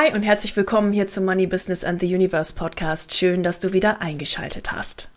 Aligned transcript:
Hi 0.00 0.14
und 0.14 0.22
herzlich 0.22 0.56
willkommen 0.56 0.92
hier 0.92 1.08
zum 1.08 1.26
Money 1.26 1.46
Business 1.46 1.84
and 1.84 2.00
the 2.00 2.14
Universe 2.14 2.54
Podcast. 2.54 3.14
Schön, 3.14 3.42
dass 3.42 3.58
du 3.58 3.74
wieder 3.74 4.00
eingeschaltet 4.00 4.72
hast. 4.72 5.10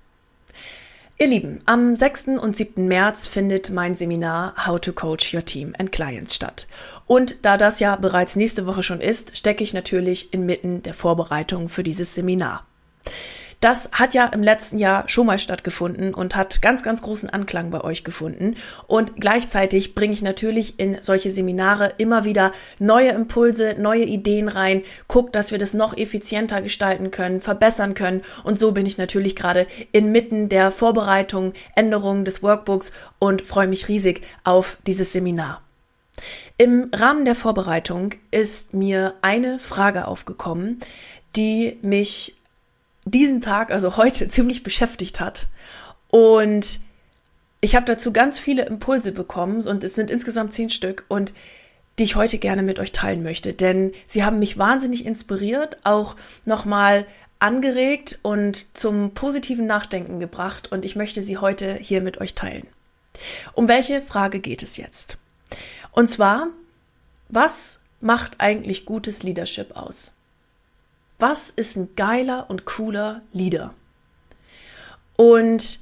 Ihr 1.17 1.27
Lieben, 1.27 1.61
am 1.65 1.95
6. 1.95 2.39
und 2.41 2.57
7. 2.57 2.85
März 2.85 3.25
findet 3.27 3.69
mein 3.69 3.95
Seminar 3.95 4.67
How 4.67 4.81
to 4.81 4.91
Coach 4.91 5.33
Your 5.33 5.45
Team 5.45 5.73
and 5.79 5.93
Clients 5.93 6.35
statt. 6.35 6.67
Und 7.07 7.45
da 7.45 7.55
das 7.55 7.79
ja 7.79 7.95
bereits 7.95 8.35
nächste 8.35 8.65
Woche 8.65 8.83
schon 8.83 8.99
ist, 8.99 9.37
stecke 9.37 9.63
ich 9.63 9.73
natürlich 9.73 10.33
inmitten 10.33 10.83
der 10.83 10.93
Vorbereitung 10.93 11.69
für 11.69 11.83
dieses 11.83 12.13
Seminar. 12.13 12.65
Das 13.63 13.91
hat 13.93 14.13
ja 14.13 14.25
im 14.25 14.43
letzten 14.43 14.77
Jahr 14.77 15.07
schon 15.07 15.25
mal 15.25 15.37
stattgefunden 15.37 16.13
und 16.13 16.35
hat 16.35 16.61
ganz, 16.61 16.83
ganz 16.83 17.01
großen 17.01 17.29
Anklang 17.29 17.69
bei 17.69 17.79
euch 17.79 18.03
gefunden. 18.03 18.57
Und 18.87 19.21
gleichzeitig 19.21 19.95
bringe 19.95 20.11
ich 20.11 20.21
natürlich 20.21 20.81
in 20.81 20.97
solche 20.99 21.31
Seminare 21.31 21.93
immer 21.97 22.25
wieder 22.25 22.51
neue 22.79 23.11
Impulse, 23.11 23.77
neue 23.79 24.03
Ideen 24.03 24.49
rein, 24.49 24.81
guck, 25.07 25.31
dass 25.31 25.51
wir 25.51 25.59
das 25.59 25.73
noch 25.73 25.95
effizienter 25.95 26.61
gestalten 26.61 27.09
können, 27.09 27.39
verbessern 27.39 27.93
können. 27.93 28.23
Und 28.43 28.59
so 28.59 28.73
bin 28.73 28.85
ich 28.85 28.97
natürlich 28.97 29.33
gerade 29.33 29.65
inmitten 29.93 30.49
der 30.49 30.69
Vorbereitung, 30.69 31.53
Änderungen 31.73 32.25
des 32.25 32.43
Workbooks 32.43 32.91
und 33.17 33.47
freue 33.47 33.67
mich 33.67 33.87
riesig 33.87 34.23
auf 34.43 34.77
dieses 34.87 35.13
Seminar. 35.13 35.61
Im 36.57 36.91
Rahmen 36.93 37.23
der 37.23 37.33
Vorbereitung 37.33 38.09
ist 38.29 38.73
mir 38.73 39.13
eine 39.21 39.57
Frage 39.57 40.05
aufgekommen, 40.05 40.81
die 41.37 41.79
mich 41.81 42.42
diesen 43.05 43.41
Tag, 43.41 43.71
also 43.71 43.97
heute, 43.97 44.27
ziemlich 44.29 44.63
beschäftigt 44.63 45.19
hat. 45.19 45.47
Und 46.09 46.79
ich 47.61 47.75
habe 47.75 47.85
dazu 47.85 48.11
ganz 48.11 48.39
viele 48.39 48.65
Impulse 48.65 49.11
bekommen 49.11 49.65
und 49.65 49.83
es 49.83 49.95
sind 49.95 50.11
insgesamt 50.11 50.53
zehn 50.53 50.69
Stück 50.69 51.05
und 51.07 51.33
die 51.99 52.03
ich 52.03 52.15
heute 52.15 52.39
gerne 52.39 52.63
mit 52.63 52.79
euch 52.79 52.91
teilen 52.91 53.23
möchte, 53.23 53.53
denn 53.53 53.93
sie 54.07 54.23
haben 54.23 54.39
mich 54.39 54.57
wahnsinnig 54.57 55.05
inspiriert, 55.05 55.77
auch 55.83 56.15
nochmal 56.43 57.05
angeregt 57.39 58.19
und 58.23 58.77
zum 58.77 59.13
positiven 59.13 59.67
Nachdenken 59.67 60.19
gebracht 60.19 60.71
und 60.71 60.85
ich 60.85 60.95
möchte 60.95 61.21
sie 61.21 61.37
heute 61.37 61.75
hier 61.75 62.01
mit 62.01 62.19
euch 62.19 62.35
teilen. 62.35 62.67
Um 63.53 63.67
welche 63.67 64.01
Frage 64.01 64.39
geht 64.39 64.63
es 64.63 64.77
jetzt? 64.77 65.17
Und 65.91 66.09
zwar, 66.09 66.47
was 67.29 67.79
macht 68.01 68.39
eigentlich 68.39 68.85
gutes 68.85 69.23
Leadership 69.23 69.75
aus? 69.75 70.13
Was 71.23 71.49
ist 71.49 71.77
ein 71.77 71.95
geiler 71.95 72.49
und 72.49 72.65
cooler 72.65 73.21
Leader? 73.31 73.73
Und 75.15 75.79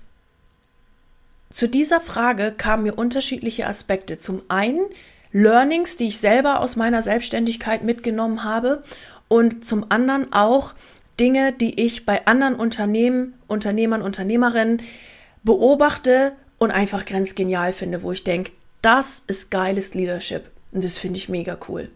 zu 1.49 1.67
dieser 1.67 1.99
Frage 1.99 2.53
kamen 2.55 2.83
mir 2.83 2.95
unterschiedliche 2.95 3.65
Aspekte. 3.65 4.19
Zum 4.19 4.43
einen 4.49 4.81
Learnings, 5.31 5.97
die 5.97 6.09
ich 6.09 6.19
selber 6.19 6.59
aus 6.59 6.75
meiner 6.75 7.01
Selbstständigkeit 7.01 7.83
mitgenommen 7.83 8.43
habe 8.43 8.83
und 9.29 9.65
zum 9.65 9.87
anderen 9.89 10.31
auch 10.31 10.75
Dinge, 11.19 11.53
die 11.53 11.81
ich 11.81 12.05
bei 12.05 12.27
anderen 12.27 12.53
Unternehmen, 12.53 13.33
Unternehmern, 13.47 14.03
Unternehmerinnen 14.03 14.83
beobachte 15.41 16.33
und 16.59 16.69
einfach 16.69 17.03
grenzgenial 17.03 17.73
finde, 17.73 18.03
wo 18.03 18.11
ich 18.11 18.23
denke, 18.23 18.51
das 18.83 19.23
ist 19.25 19.49
geiles 19.49 19.95
Leadership 19.95 20.51
und 20.71 20.83
das 20.83 20.99
finde 20.99 21.17
ich 21.17 21.29
mega 21.29 21.57
cool. 21.67 21.89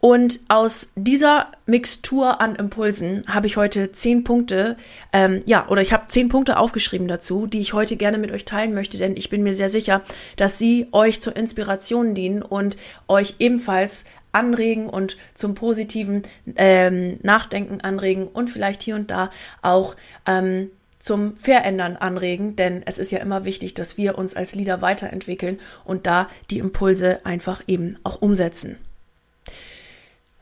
Und 0.00 0.40
aus 0.46 0.92
dieser 0.94 1.50
Mixtur 1.66 2.40
an 2.40 2.54
Impulsen 2.54 3.24
habe 3.26 3.48
ich 3.48 3.56
heute 3.56 3.90
zehn 3.90 4.22
Punkte, 4.22 4.76
ähm, 5.12 5.40
ja, 5.44 5.68
oder 5.68 5.82
ich 5.82 5.92
habe 5.92 6.06
zehn 6.08 6.28
Punkte 6.28 6.58
aufgeschrieben 6.58 7.08
dazu, 7.08 7.46
die 7.46 7.58
ich 7.58 7.72
heute 7.72 7.96
gerne 7.96 8.18
mit 8.18 8.30
euch 8.30 8.44
teilen 8.44 8.74
möchte, 8.74 8.96
denn 8.96 9.16
ich 9.16 9.28
bin 9.28 9.42
mir 9.42 9.54
sehr 9.54 9.68
sicher, 9.68 10.02
dass 10.36 10.58
sie 10.58 10.86
euch 10.92 11.20
zur 11.20 11.36
Inspiration 11.36 12.14
dienen 12.14 12.42
und 12.42 12.76
euch 13.08 13.34
ebenfalls 13.40 14.04
anregen 14.30 14.88
und 14.88 15.16
zum 15.34 15.54
positiven 15.54 16.22
ähm, 16.56 17.18
Nachdenken 17.22 17.80
anregen 17.80 18.28
und 18.28 18.50
vielleicht 18.50 18.82
hier 18.82 18.94
und 18.94 19.10
da 19.10 19.30
auch 19.62 19.96
ähm, 20.26 20.70
zum 21.00 21.36
Verändern 21.36 21.96
anregen, 21.96 22.54
denn 22.54 22.82
es 22.86 22.98
ist 22.98 23.10
ja 23.10 23.18
immer 23.18 23.44
wichtig, 23.44 23.74
dass 23.74 23.96
wir 23.96 24.18
uns 24.18 24.34
als 24.34 24.54
Leader 24.54 24.80
weiterentwickeln 24.80 25.58
und 25.84 26.06
da 26.06 26.28
die 26.50 26.58
Impulse 26.58 27.24
einfach 27.24 27.62
eben 27.66 27.96
auch 28.04 28.20
umsetzen. 28.20 28.76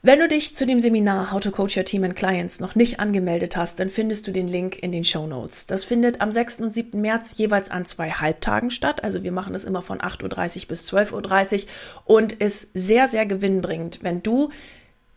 Wenn 0.07 0.21
du 0.21 0.29
dich 0.29 0.55
zu 0.55 0.67
dem 0.67 0.79
Seminar 0.79 1.33
How 1.33 1.41
to 1.41 1.51
Coach 1.51 1.77
Your 1.77 1.83
Team 1.83 2.05
and 2.05 2.15
Clients 2.15 2.61
noch 2.61 2.77
nicht 2.77 3.01
angemeldet 3.01 3.57
hast, 3.57 3.81
dann 3.81 3.89
findest 3.89 4.29
du 4.29 4.31
den 4.31 4.47
Link 4.47 4.81
in 4.81 4.93
den 4.93 5.03
Show 5.03 5.27
Notes. 5.27 5.67
Das 5.67 5.83
findet 5.83 6.21
am 6.21 6.31
6. 6.31 6.61
und 6.61 6.71
7. 6.71 7.01
März 7.01 7.37
jeweils 7.39 7.73
an 7.73 7.87
zwei 7.87 8.13
Halbtagen 8.13 8.71
statt. 8.71 9.03
Also 9.03 9.25
wir 9.25 9.33
machen 9.33 9.53
es 9.57 9.65
immer 9.65 9.83
von 9.83 9.99
8.30 9.99 10.23
Uhr 10.61 10.69
bis 10.69 10.89
12.30 10.93 11.65
Uhr 11.65 11.69
und 12.05 12.35
ist 12.35 12.71
sehr, 12.73 13.09
sehr 13.09 13.27
gewinnbringend, 13.27 14.05
wenn 14.05 14.23
du 14.23 14.51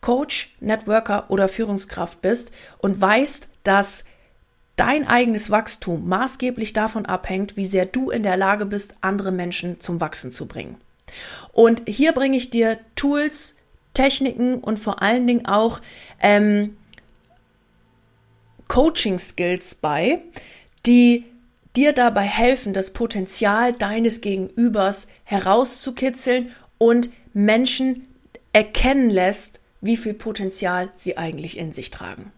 Coach, 0.00 0.56
Networker 0.58 1.26
oder 1.30 1.46
Führungskraft 1.46 2.20
bist 2.20 2.50
und 2.78 3.00
weißt, 3.00 3.48
dass 3.62 4.06
dein 4.74 5.06
eigenes 5.06 5.52
Wachstum 5.52 6.08
maßgeblich 6.08 6.72
davon 6.72 7.06
abhängt, 7.06 7.56
wie 7.56 7.64
sehr 7.64 7.86
du 7.86 8.10
in 8.10 8.24
der 8.24 8.36
Lage 8.36 8.66
bist, 8.66 8.96
andere 9.02 9.30
Menschen 9.30 9.78
zum 9.78 10.00
Wachsen 10.00 10.32
zu 10.32 10.46
bringen. 10.46 10.78
Und 11.52 11.82
hier 11.86 12.10
bringe 12.10 12.36
ich 12.36 12.50
dir 12.50 12.78
Tools, 12.96 13.54
Techniken 14.00 14.54
und 14.54 14.78
vor 14.78 15.02
allen 15.02 15.26
Dingen 15.26 15.44
auch 15.44 15.80
ähm, 16.22 16.76
Coaching-Skills 18.68 19.74
bei, 19.74 20.22
die 20.86 21.26
dir 21.76 21.92
dabei 21.92 22.22
helfen, 22.22 22.72
das 22.72 22.94
Potenzial 22.94 23.72
deines 23.72 24.22
Gegenübers 24.22 25.08
herauszukitzeln 25.24 26.50
und 26.78 27.10
Menschen 27.34 28.06
erkennen 28.54 29.10
lässt, 29.10 29.60
wie 29.82 29.98
viel 29.98 30.14
Potenzial 30.14 30.88
sie 30.94 31.18
eigentlich 31.18 31.58
in 31.58 31.72
sich 31.72 31.90
tragen. 31.90 32.32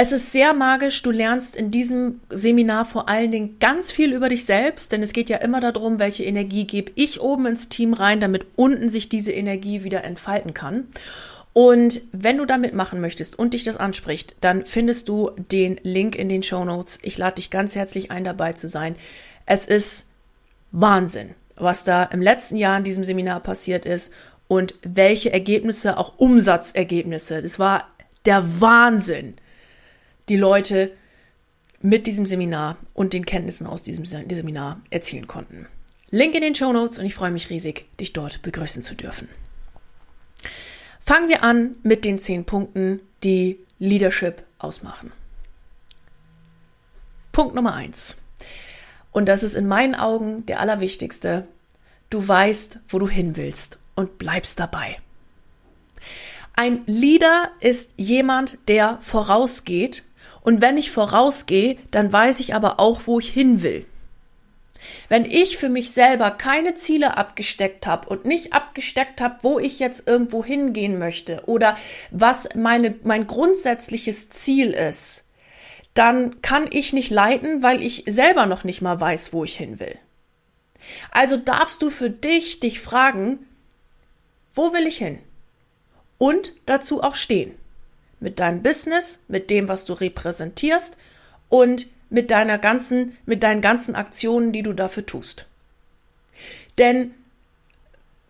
Es 0.00 0.12
ist 0.12 0.30
sehr 0.30 0.54
magisch. 0.54 1.02
Du 1.02 1.10
lernst 1.10 1.56
in 1.56 1.72
diesem 1.72 2.20
Seminar 2.30 2.84
vor 2.84 3.08
allen 3.08 3.32
Dingen 3.32 3.56
ganz 3.58 3.90
viel 3.90 4.12
über 4.12 4.28
dich 4.28 4.44
selbst, 4.44 4.92
denn 4.92 5.02
es 5.02 5.12
geht 5.12 5.28
ja 5.28 5.38
immer 5.38 5.58
darum, 5.58 5.98
welche 5.98 6.22
Energie 6.22 6.68
gebe 6.68 6.92
ich 6.94 7.20
oben 7.20 7.46
ins 7.46 7.68
Team 7.68 7.94
rein, 7.94 8.20
damit 8.20 8.46
unten 8.54 8.90
sich 8.90 9.08
diese 9.08 9.32
Energie 9.32 9.82
wieder 9.82 10.04
entfalten 10.04 10.54
kann. 10.54 10.86
Und 11.52 12.00
wenn 12.12 12.38
du 12.38 12.46
damit 12.46 12.74
machen 12.74 13.00
möchtest 13.00 13.36
und 13.40 13.54
dich 13.54 13.64
das 13.64 13.76
anspricht, 13.76 14.36
dann 14.40 14.64
findest 14.64 15.08
du 15.08 15.32
den 15.36 15.80
Link 15.82 16.14
in 16.14 16.28
den 16.28 16.44
Show 16.44 16.64
Notes. 16.64 17.00
Ich 17.02 17.18
lade 17.18 17.34
dich 17.34 17.50
ganz 17.50 17.74
herzlich 17.74 18.12
ein, 18.12 18.22
dabei 18.22 18.52
zu 18.52 18.68
sein. 18.68 18.94
Es 19.46 19.66
ist 19.66 20.10
Wahnsinn, 20.70 21.30
was 21.56 21.82
da 21.82 22.04
im 22.04 22.22
letzten 22.22 22.56
Jahr 22.56 22.78
in 22.78 22.84
diesem 22.84 23.02
Seminar 23.02 23.40
passiert 23.40 23.84
ist 23.84 24.12
und 24.46 24.76
welche 24.84 25.32
Ergebnisse, 25.32 25.98
auch 25.98 26.18
Umsatzergebnisse. 26.18 27.42
Das 27.42 27.58
war 27.58 27.88
der 28.26 28.60
Wahnsinn 28.60 29.34
die 30.28 30.36
Leute 30.36 30.92
mit 31.80 32.06
diesem 32.06 32.26
Seminar 32.26 32.76
und 32.94 33.12
den 33.12 33.24
Kenntnissen 33.24 33.66
aus 33.66 33.82
diesem 33.82 34.04
Seminar 34.04 34.80
erzielen 34.90 35.26
konnten. 35.26 35.66
Link 36.10 36.34
in 36.34 36.40
den 36.40 36.54
Show 36.54 36.72
Notes 36.72 36.98
und 36.98 37.06
ich 37.06 37.14
freue 37.14 37.30
mich 37.30 37.50
riesig, 37.50 37.86
dich 37.98 38.12
dort 38.12 38.42
begrüßen 38.42 38.82
zu 38.82 38.94
dürfen. 38.94 39.28
Fangen 41.00 41.28
wir 41.28 41.42
an 41.42 41.76
mit 41.82 42.04
den 42.04 42.18
zehn 42.18 42.44
Punkten, 42.44 43.00
die 43.22 43.58
Leadership 43.78 44.42
ausmachen. 44.58 45.12
Punkt 47.32 47.54
Nummer 47.54 47.74
eins. 47.74 48.16
Und 49.12 49.26
das 49.26 49.42
ist 49.42 49.54
in 49.54 49.66
meinen 49.66 49.94
Augen 49.94 50.44
der 50.46 50.60
allerwichtigste. 50.60 51.46
Du 52.10 52.26
weißt, 52.26 52.80
wo 52.88 52.98
du 52.98 53.08
hin 53.08 53.36
willst 53.36 53.78
und 53.94 54.18
bleibst 54.18 54.60
dabei. 54.60 54.98
Ein 56.54 56.82
Leader 56.86 57.52
ist 57.60 57.94
jemand, 57.96 58.58
der 58.66 58.98
vorausgeht 59.00 60.04
und 60.48 60.62
wenn 60.62 60.78
ich 60.78 60.90
vorausgehe, 60.90 61.76
dann 61.90 62.10
weiß 62.10 62.40
ich 62.40 62.54
aber 62.54 62.80
auch, 62.80 63.02
wo 63.04 63.18
ich 63.18 63.28
hin 63.28 63.60
will. 63.60 63.84
Wenn 65.10 65.26
ich 65.26 65.58
für 65.58 65.68
mich 65.68 65.90
selber 65.90 66.30
keine 66.30 66.74
Ziele 66.74 67.18
abgesteckt 67.18 67.86
habe 67.86 68.08
und 68.08 68.24
nicht 68.24 68.54
abgesteckt 68.54 69.20
habe, 69.20 69.36
wo 69.42 69.58
ich 69.58 69.78
jetzt 69.78 70.08
irgendwo 70.08 70.42
hingehen 70.42 70.98
möchte 70.98 71.42
oder 71.44 71.76
was 72.10 72.48
meine, 72.54 72.94
mein 73.02 73.26
grundsätzliches 73.26 74.30
Ziel 74.30 74.70
ist, 74.70 75.26
dann 75.92 76.40
kann 76.40 76.66
ich 76.70 76.94
nicht 76.94 77.10
leiten, 77.10 77.62
weil 77.62 77.82
ich 77.82 78.04
selber 78.06 78.46
noch 78.46 78.64
nicht 78.64 78.80
mal 78.80 78.98
weiß, 78.98 79.34
wo 79.34 79.44
ich 79.44 79.58
hin 79.58 79.78
will. 79.78 79.98
Also 81.10 81.36
darfst 81.36 81.82
du 81.82 81.90
für 81.90 82.08
dich 82.08 82.58
dich 82.58 82.80
fragen, 82.80 83.46
wo 84.54 84.72
will 84.72 84.86
ich 84.86 84.96
hin? 84.96 85.18
Und 86.16 86.54
dazu 86.64 87.02
auch 87.02 87.16
stehen. 87.16 87.54
Mit 88.20 88.40
deinem 88.40 88.62
Business, 88.62 89.24
mit 89.28 89.50
dem, 89.50 89.68
was 89.68 89.84
du 89.84 89.92
repräsentierst 89.92 90.96
und 91.48 91.86
mit 92.10 92.30
deiner 92.30 92.58
ganzen, 92.58 93.16
mit 93.26 93.42
deinen 93.42 93.60
ganzen 93.60 93.94
Aktionen, 93.94 94.52
die 94.52 94.62
du 94.62 94.72
dafür 94.72 95.06
tust. 95.06 95.46
Denn 96.78 97.14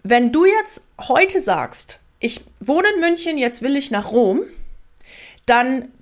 wenn 0.02 0.32
du 0.32 0.44
jetzt 0.46 0.85
heute 1.00 1.40
sagst, 1.40 2.00
ich 2.20 2.44
wohne 2.61 2.88
in 2.94 3.00
München, 3.00 3.38
jetzt 3.38 3.62
will 3.62 3.76
ich 3.76 3.90
nach 3.90 4.11
Rom, 4.11 4.43
dann 5.46 5.93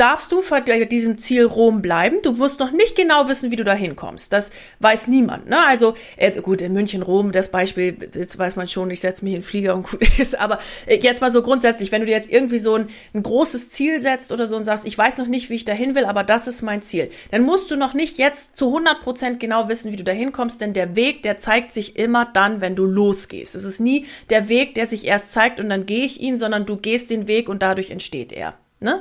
darfst 0.00 0.32
du 0.32 0.40
vor 0.40 0.60
diesem 0.62 1.18
Ziel 1.18 1.44
Rom 1.44 1.82
bleiben. 1.82 2.16
Du 2.22 2.32
musst 2.32 2.58
noch 2.58 2.72
nicht 2.72 2.96
genau 2.96 3.28
wissen, 3.28 3.50
wie 3.50 3.56
du 3.56 3.64
da 3.64 3.74
hinkommst. 3.74 4.32
Das 4.32 4.50
weiß 4.78 5.08
niemand. 5.08 5.48
Ne? 5.48 5.58
Also 5.66 5.94
jetzt, 6.18 6.42
gut, 6.42 6.62
in 6.62 6.72
München, 6.72 7.02
Rom, 7.02 7.32
das 7.32 7.50
Beispiel, 7.50 7.96
jetzt 8.14 8.38
weiß 8.38 8.56
man 8.56 8.66
schon, 8.66 8.90
ich 8.90 9.00
setze 9.00 9.24
mich 9.24 9.34
in 9.34 9.40
den 9.40 9.46
Flieger 9.46 9.74
und 9.74 9.82
gut 9.90 10.18
ist. 10.18 10.38
Aber 10.38 10.58
äh, 10.86 10.98
jetzt 11.00 11.20
mal 11.20 11.30
so 11.30 11.42
grundsätzlich, 11.42 11.92
wenn 11.92 12.00
du 12.00 12.06
dir 12.06 12.12
jetzt 12.12 12.32
irgendwie 12.32 12.58
so 12.58 12.76
ein, 12.76 12.88
ein 13.12 13.22
großes 13.22 13.68
Ziel 13.68 14.00
setzt 14.00 14.32
oder 14.32 14.46
so 14.46 14.56
und 14.56 14.64
sagst, 14.64 14.86
ich 14.86 14.96
weiß 14.96 15.18
noch 15.18 15.26
nicht, 15.26 15.50
wie 15.50 15.56
ich 15.56 15.66
da 15.66 15.74
hin 15.74 15.94
will, 15.94 16.06
aber 16.06 16.24
das 16.24 16.46
ist 16.46 16.62
mein 16.62 16.82
Ziel, 16.82 17.10
dann 17.30 17.42
musst 17.42 17.70
du 17.70 17.76
noch 17.76 17.92
nicht 17.92 18.16
jetzt 18.16 18.56
zu 18.56 18.68
100 18.68 19.00
Prozent 19.00 19.38
genau 19.38 19.68
wissen, 19.68 19.92
wie 19.92 19.96
du 19.96 20.04
da 20.04 20.12
hinkommst, 20.12 20.62
denn 20.62 20.72
der 20.72 20.96
Weg, 20.96 21.22
der 21.22 21.36
zeigt 21.36 21.74
sich 21.74 21.96
immer 21.96 22.24
dann, 22.24 22.62
wenn 22.62 22.74
du 22.74 22.86
losgehst. 22.86 23.54
Es 23.54 23.64
ist 23.64 23.80
nie 23.80 24.06
der 24.30 24.48
Weg, 24.48 24.74
der 24.74 24.86
sich 24.86 25.06
erst 25.06 25.32
zeigt 25.32 25.60
und 25.60 25.68
dann 25.68 25.84
gehe 25.84 26.04
ich 26.04 26.20
ihn, 26.20 26.38
sondern 26.38 26.64
du 26.64 26.78
gehst 26.78 27.10
den 27.10 27.26
Weg 27.26 27.50
und 27.50 27.62
dadurch 27.62 27.90
entsteht 27.90 28.32
er. 28.32 28.54
Ne? 28.80 29.00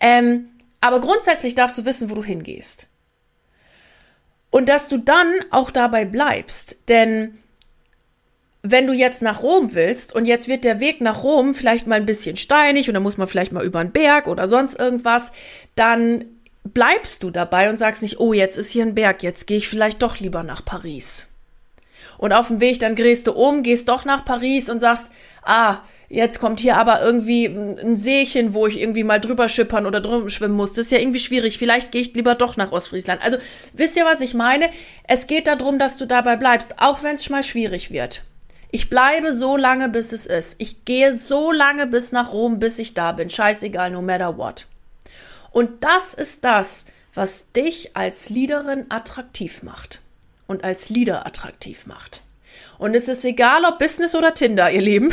Ähm, 0.00 0.48
aber 0.80 1.00
grundsätzlich 1.00 1.54
darfst 1.54 1.78
du 1.78 1.84
wissen, 1.84 2.10
wo 2.10 2.14
du 2.14 2.24
hingehst. 2.24 2.88
Und 4.50 4.68
dass 4.68 4.88
du 4.88 4.98
dann 4.98 5.32
auch 5.50 5.70
dabei 5.70 6.04
bleibst. 6.04 6.76
Denn 6.88 7.38
wenn 8.62 8.86
du 8.86 8.92
jetzt 8.92 9.22
nach 9.22 9.42
Rom 9.42 9.74
willst 9.74 10.14
und 10.14 10.26
jetzt 10.26 10.48
wird 10.48 10.64
der 10.64 10.80
Weg 10.80 11.00
nach 11.00 11.22
Rom 11.22 11.54
vielleicht 11.54 11.86
mal 11.86 11.96
ein 11.96 12.06
bisschen 12.06 12.36
steinig 12.36 12.88
und 12.88 12.94
dann 12.94 13.02
muss 13.02 13.16
man 13.16 13.28
vielleicht 13.28 13.52
mal 13.52 13.64
über 13.64 13.78
einen 13.78 13.92
Berg 13.92 14.26
oder 14.26 14.48
sonst 14.48 14.78
irgendwas, 14.78 15.32
dann 15.76 16.24
bleibst 16.64 17.22
du 17.22 17.30
dabei 17.30 17.70
und 17.70 17.78
sagst 17.78 18.02
nicht, 18.02 18.20
oh, 18.20 18.32
jetzt 18.32 18.58
ist 18.58 18.70
hier 18.70 18.84
ein 18.84 18.94
Berg, 18.94 19.22
jetzt 19.22 19.46
gehe 19.46 19.56
ich 19.58 19.68
vielleicht 19.68 20.02
doch 20.02 20.18
lieber 20.18 20.42
nach 20.42 20.64
Paris. 20.64 21.28
Und 22.18 22.34
auf 22.34 22.48
dem 22.48 22.60
Weg 22.60 22.80
dann 22.80 22.96
drehst 22.96 23.26
du 23.26 23.32
um, 23.32 23.62
gehst 23.62 23.88
doch 23.88 24.04
nach 24.04 24.26
Paris 24.26 24.68
und 24.68 24.80
sagst, 24.80 25.10
ah, 25.42 25.78
jetzt 26.08 26.40
kommt 26.40 26.60
hier 26.60 26.76
aber 26.76 27.00
irgendwie 27.00 27.46
ein 27.46 27.96
Seechen, 27.96 28.54
wo 28.54 28.66
ich 28.66 28.80
irgendwie 28.80 29.04
mal 29.04 29.20
drüber 29.20 29.48
schippern 29.48 29.86
oder 29.86 30.00
drüber 30.00 30.28
schwimmen 30.28 30.56
muss. 30.56 30.72
Das 30.72 30.86
ist 30.86 30.92
ja 30.92 30.98
irgendwie 30.98 31.20
schwierig. 31.20 31.58
Vielleicht 31.58 31.92
gehe 31.92 32.02
ich 32.02 32.14
lieber 32.14 32.34
doch 32.34 32.56
nach 32.56 32.72
Ostfriesland. 32.72 33.22
Also 33.22 33.38
wisst 33.72 33.96
ihr, 33.96 34.04
was 34.04 34.20
ich 34.20 34.34
meine? 34.34 34.70
Es 35.04 35.26
geht 35.26 35.46
darum, 35.46 35.78
dass 35.78 35.96
du 35.96 36.06
dabei 36.06 36.36
bleibst, 36.36 36.74
auch 36.78 37.02
wenn 37.02 37.14
es 37.14 37.30
mal 37.30 37.42
schwierig 37.42 37.90
wird. 37.90 38.22
Ich 38.72 38.88
bleibe 38.88 39.32
so 39.32 39.56
lange, 39.56 39.88
bis 39.88 40.12
es 40.12 40.26
ist. 40.26 40.56
Ich 40.58 40.84
gehe 40.84 41.14
so 41.14 41.50
lange 41.50 41.86
bis 41.86 42.12
nach 42.12 42.32
Rom, 42.32 42.60
bis 42.60 42.78
ich 42.78 42.94
da 42.94 43.12
bin. 43.12 43.28
Scheißegal, 43.28 43.90
no 43.90 44.00
matter 44.00 44.36
what. 44.38 44.66
Und 45.50 45.82
das 45.82 46.14
ist 46.14 46.44
das, 46.44 46.86
was 47.12 47.50
dich 47.52 47.96
als 47.96 48.30
Leaderin 48.30 48.86
attraktiv 48.88 49.64
macht 49.64 50.02
und 50.46 50.62
als 50.62 50.88
Leader 50.88 51.26
attraktiv 51.26 51.86
macht. 51.86 52.22
Und 52.80 52.94
es 52.94 53.08
ist 53.08 53.26
egal, 53.26 53.66
ob 53.66 53.78
Business 53.78 54.14
oder 54.14 54.32
Tinder, 54.32 54.70
ihr 54.70 54.80
Lieben. 54.80 55.12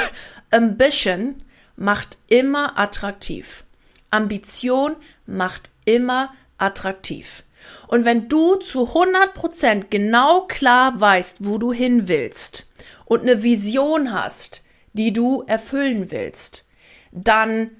Ambition 0.50 1.44
macht 1.76 2.18
immer 2.28 2.76
attraktiv. 2.76 3.62
Ambition 4.10 4.96
macht 5.24 5.70
immer 5.84 6.34
attraktiv. 6.58 7.44
Und 7.86 8.04
wenn 8.04 8.28
du 8.28 8.56
zu 8.56 8.88
100% 8.88 9.84
genau 9.90 10.40
klar 10.48 11.00
weißt, 11.00 11.36
wo 11.46 11.58
du 11.58 11.72
hin 11.72 12.08
willst 12.08 12.66
und 13.04 13.22
eine 13.22 13.44
Vision 13.44 14.12
hast, 14.12 14.64
die 14.92 15.12
du 15.12 15.44
erfüllen 15.46 16.10
willst, 16.10 16.66
dann 17.12 17.70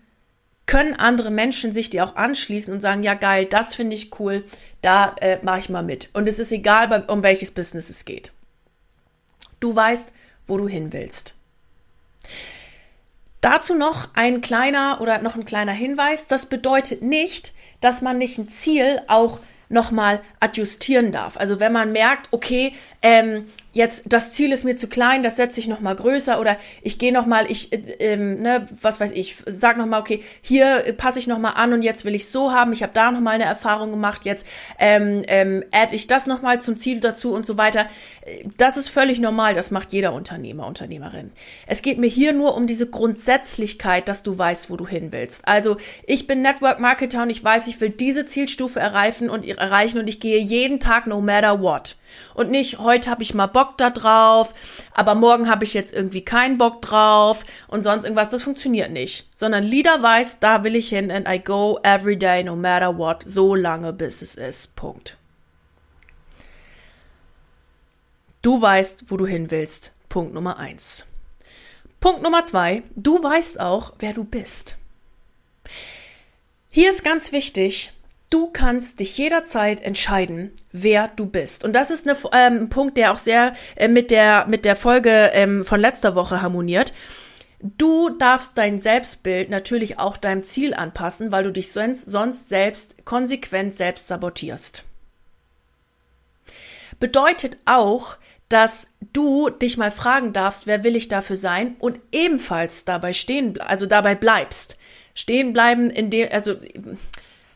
können 0.66 0.94
andere 0.94 1.32
Menschen 1.32 1.72
sich 1.72 1.90
dir 1.90 2.04
auch 2.04 2.14
anschließen 2.14 2.72
und 2.72 2.81
sagen, 2.81 3.02
ja 3.02 3.14
geil, 3.14 3.46
das 3.46 3.75
finde 3.75 3.96
ich 3.96 4.16
cool, 4.20 4.44
da 4.81 5.16
äh, 5.20 5.38
mache 5.42 5.58
ich 5.58 5.70
mal 5.70 5.82
mit. 5.82 6.10
Und 6.12 6.28
es 6.28 6.38
ist 6.38 6.52
egal, 6.52 7.04
um 7.08 7.25
welches 7.25 7.50
Business 7.50 7.90
es 7.90 8.04
geht. 8.04 8.32
Du 9.64 9.75
weißt, 9.75 10.12
wo 10.46 10.58
du 10.58 10.69
hin 10.69 10.93
willst. 10.93 11.37
Dazu 13.40 13.75
noch 13.75 14.08
ein 14.12 14.43
kleiner 14.43 14.99
oder 15.00 15.22
noch 15.22 15.37
ein 15.37 15.46
kleiner 15.46 15.72
Hinweis. 15.72 16.26
Das 16.26 16.44
bedeutet 16.44 17.00
nicht, 17.00 17.55
dass 17.81 18.02
man 18.02 18.19
nicht 18.19 18.37
ein 18.37 18.50
Ziel 18.50 19.00
auch 19.08 19.40
nochmal 19.70 20.20
adjustieren 20.38 21.12
darf. 21.12 21.38
Also 21.38 21.61
wenn 21.61 21.72
man 21.72 21.93
merkt, 21.93 22.28
okay, 22.31 22.75
ähm, 23.00 23.50
jetzt 23.75 24.05
das 24.06 24.31
Ziel 24.31 24.53
ist 24.53 24.65
mir 24.65 24.76
zu 24.76 24.88
klein, 24.88 25.23
das 25.23 25.37
setze 25.37 25.61
ich 25.61 25.69
noch 25.69 25.81
mal 25.81 25.94
größer 25.94 26.41
oder 26.41 26.56
ich 26.82 26.99
gehe 26.99 27.12
noch 27.12 27.26
mal, 27.26 27.50
ich, 27.50 27.73
äh, 27.73 27.76
ähm, 27.99 28.41
ne, 28.41 28.67
was 28.81 29.00
weiß 29.00 29.11
ich, 29.12 29.37
sag 29.47 29.76
noch 29.76 29.87
mal, 29.87 30.00
okay, 30.00 30.23
hier 30.41 30.94
passe 30.97 31.19
ich 31.19 31.26
noch 31.26 31.38
mal 31.38 31.50
an 31.50 31.73
und 31.73 31.82
jetzt 31.82 32.05
will 32.05 32.15
ich 32.15 32.29
so 32.29 32.53
haben. 32.53 32.73
Ich 32.73 32.82
habe 32.82 32.93
da 32.94 33.11
noch 33.11 33.21
mal 33.21 33.32
eine 33.32 33.44
Erfahrung 33.44 33.91
gemacht. 33.91 34.25
Jetzt 34.25 34.47
ähm, 34.79 35.25
ähm, 35.26 35.65
add 35.73 35.94
ich 35.94 36.06
das 36.06 36.26
noch 36.26 36.41
mal 36.41 36.61
zum 36.61 36.79
Ziel 36.79 37.00
dazu 37.00 37.35
und 37.35 37.44
so 37.44 37.59
weiter. 37.59 37.87
Das 38.56 38.76
ist 38.76 38.88
völlig 38.88 39.21
normal. 39.21 39.55
Das 39.55 39.71
macht 39.71 39.93
jeder 39.93 40.12
Unternehmer, 40.12 40.67
Unternehmerin. 40.67 41.31
Es 41.67 41.82
geht 41.82 41.99
mir 41.99 42.06
hier 42.06 42.32
nur 42.32 42.55
um 42.56 42.67
diese 42.67 42.88
Grundsätzlichkeit, 42.88 44.09
dass 44.09 44.23
du 44.23 44.38
weißt, 44.38 44.70
wo 44.70 44.77
du 44.77 44.87
hin 44.87 45.11
willst. 45.11 45.47
Also 45.47 45.77
ich 46.06 46.27
bin 46.27 46.43
Network 46.43 46.79
Marketer 46.79 47.23
und 47.23 47.31
ich 47.31 47.43
weiß, 47.43 47.67
ich 47.67 47.81
will 47.81 47.91
diese 47.91 48.25
Zielstufe 48.25 48.79
erreichen 48.79 49.29
und 49.29 49.47
erreichen 49.47 49.99
und 49.99 50.09
ich 50.09 50.20
gehe 50.20 50.38
jeden 50.38 50.79
Tag 50.81 51.06
no 51.06 51.20
matter 51.20 51.61
what. 51.61 51.97
Und 52.34 52.50
nicht, 52.50 52.78
heute 52.78 53.11
habe 53.11 53.22
ich 53.22 53.34
mal 53.34 53.46
Bock 53.46 53.78
da 53.78 53.90
drauf, 53.90 54.55
aber 54.93 55.14
morgen 55.14 55.49
habe 55.49 55.64
ich 55.64 55.75
jetzt 55.75 55.93
irgendwie 55.93 56.25
keinen 56.25 56.58
Bock 56.58 56.82
drauf 56.82 57.44
und 57.69 57.82
sonst 57.82 58.05
irgendwas. 58.05 58.31
Das 58.31 58.43
funktioniert 58.43 58.90
nicht. 58.90 59.28
Sondern 59.34 59.64
Leader 59.64 60.02
weiß, 60.02 60.40
da 60.40 60.64
will 60.64 60.76
ich 60.76 60.88
hin 60.88 61.11
and 61.11 61.28
I 61.28 61.38
go 61.38 61.78
every 61.82 62.16
day, 62.16 62.43
no 62.43 62.56
matter 62.56 62.96
what, 62.99 63.22
so 63.26 63.55
lange 63.55 63.93
bis 63.93 64.22
es 64.22 64.34
ist. 64.34 64.76
Punkt. 64.76 65.16
Du 68.43 68.60
weißt, 68.60 69.05
wo 69.08 69.17
du 69.17 69.26
hin 69.26 69.50
willst. 69.50 69.93
Punkt 70.08 70.34
Nummer 70.34 70.58
eins. 70.58 71.06
Punkt 72.00 72.22
Nummer 72.22 72.44
zwei. 72.44 72.82
Du 72.94 73.22
weißt 73.22 73.58
auch, 73.58 73.94
wer 73.99 74.12
du 74.12 74.25
bist. 74.25 74.76
Hier 76.69 76.90
ist 76.90 77.05
ganz 77.05 77.32
wichtig, 77.32 77.93
Du 78.31 78.49
kannst 78.49 79.00
dich 79.00 79.17
jederzeit 79.17 79.81
entscheiden, 79.81 80.53
wer 80.73 81.09
du 81.09 81.26
bist. 81.26 81.65
Und 81.65 81.73
das 81.73 81.91
ist 81.91 82.06
ähm, 82.06 82.15
ein 82.32 82.69
Punkt, 82.69 82.97
der 82.97 83.12
auch 83.12 83.19
sehr 83.19 83.53
äh, 83.76 83.88
mit, 83.88 84.11
der, 84.11 84.47
mit 84.49 84.65
der 84.65 84.76
Folge 84.76 85.31
ähm, 85.34 85.65
von 85.65 85.81
letzter 85.81 86.15
Woche 86.15 86.43
harmoniert. 86.43 86.93
Du 87.60 88.10
darfst 88.10 88.58
dein 88.58 88.79
Selbstbild 88.79 89.48
natürlich 89.51 89.98
auch 89.98 90.17
deinem 90.17 90.43
Ziel 90.43 90.75
anpassen, 90.75 91.32
weil 91.32 91.44
du 91.44 91.53
dich 91.53 91.72
sonst, 91.72 92.05
sonst 92.05 92.48
selbst 92.48 93.05
konsequent 93.06 93.75
selbst 93.75 94.08
sabotierst. 94.08 94.84
Bedeutet 97.01 97.56
auch, 97.65 98.17
dass 98.48 98.94
du 99.13 99.48
dich 99.48 99.79
mal 99.79 99.91
fragen 99.91 100.32
darfst, 100.32 100.67
wer 100.67 100.84
will 100.84 100.96
ich 100.96 101.08
dafür 101.08 101.37
sein 101.37 101.77
und 101.79 102.01
ebenfalls 102.13 102.84
dabei 102.84 103.13
stehen, 103.13 103.60
also 103.60 103.87
dabei 103.87 104.15
bleibst. 104.15 104.77
Stehen 105.15 105.53
bleiben, 105.53 105.91
in 105.91 106.10
dem, 106.10 106.29
also 106.31 106.56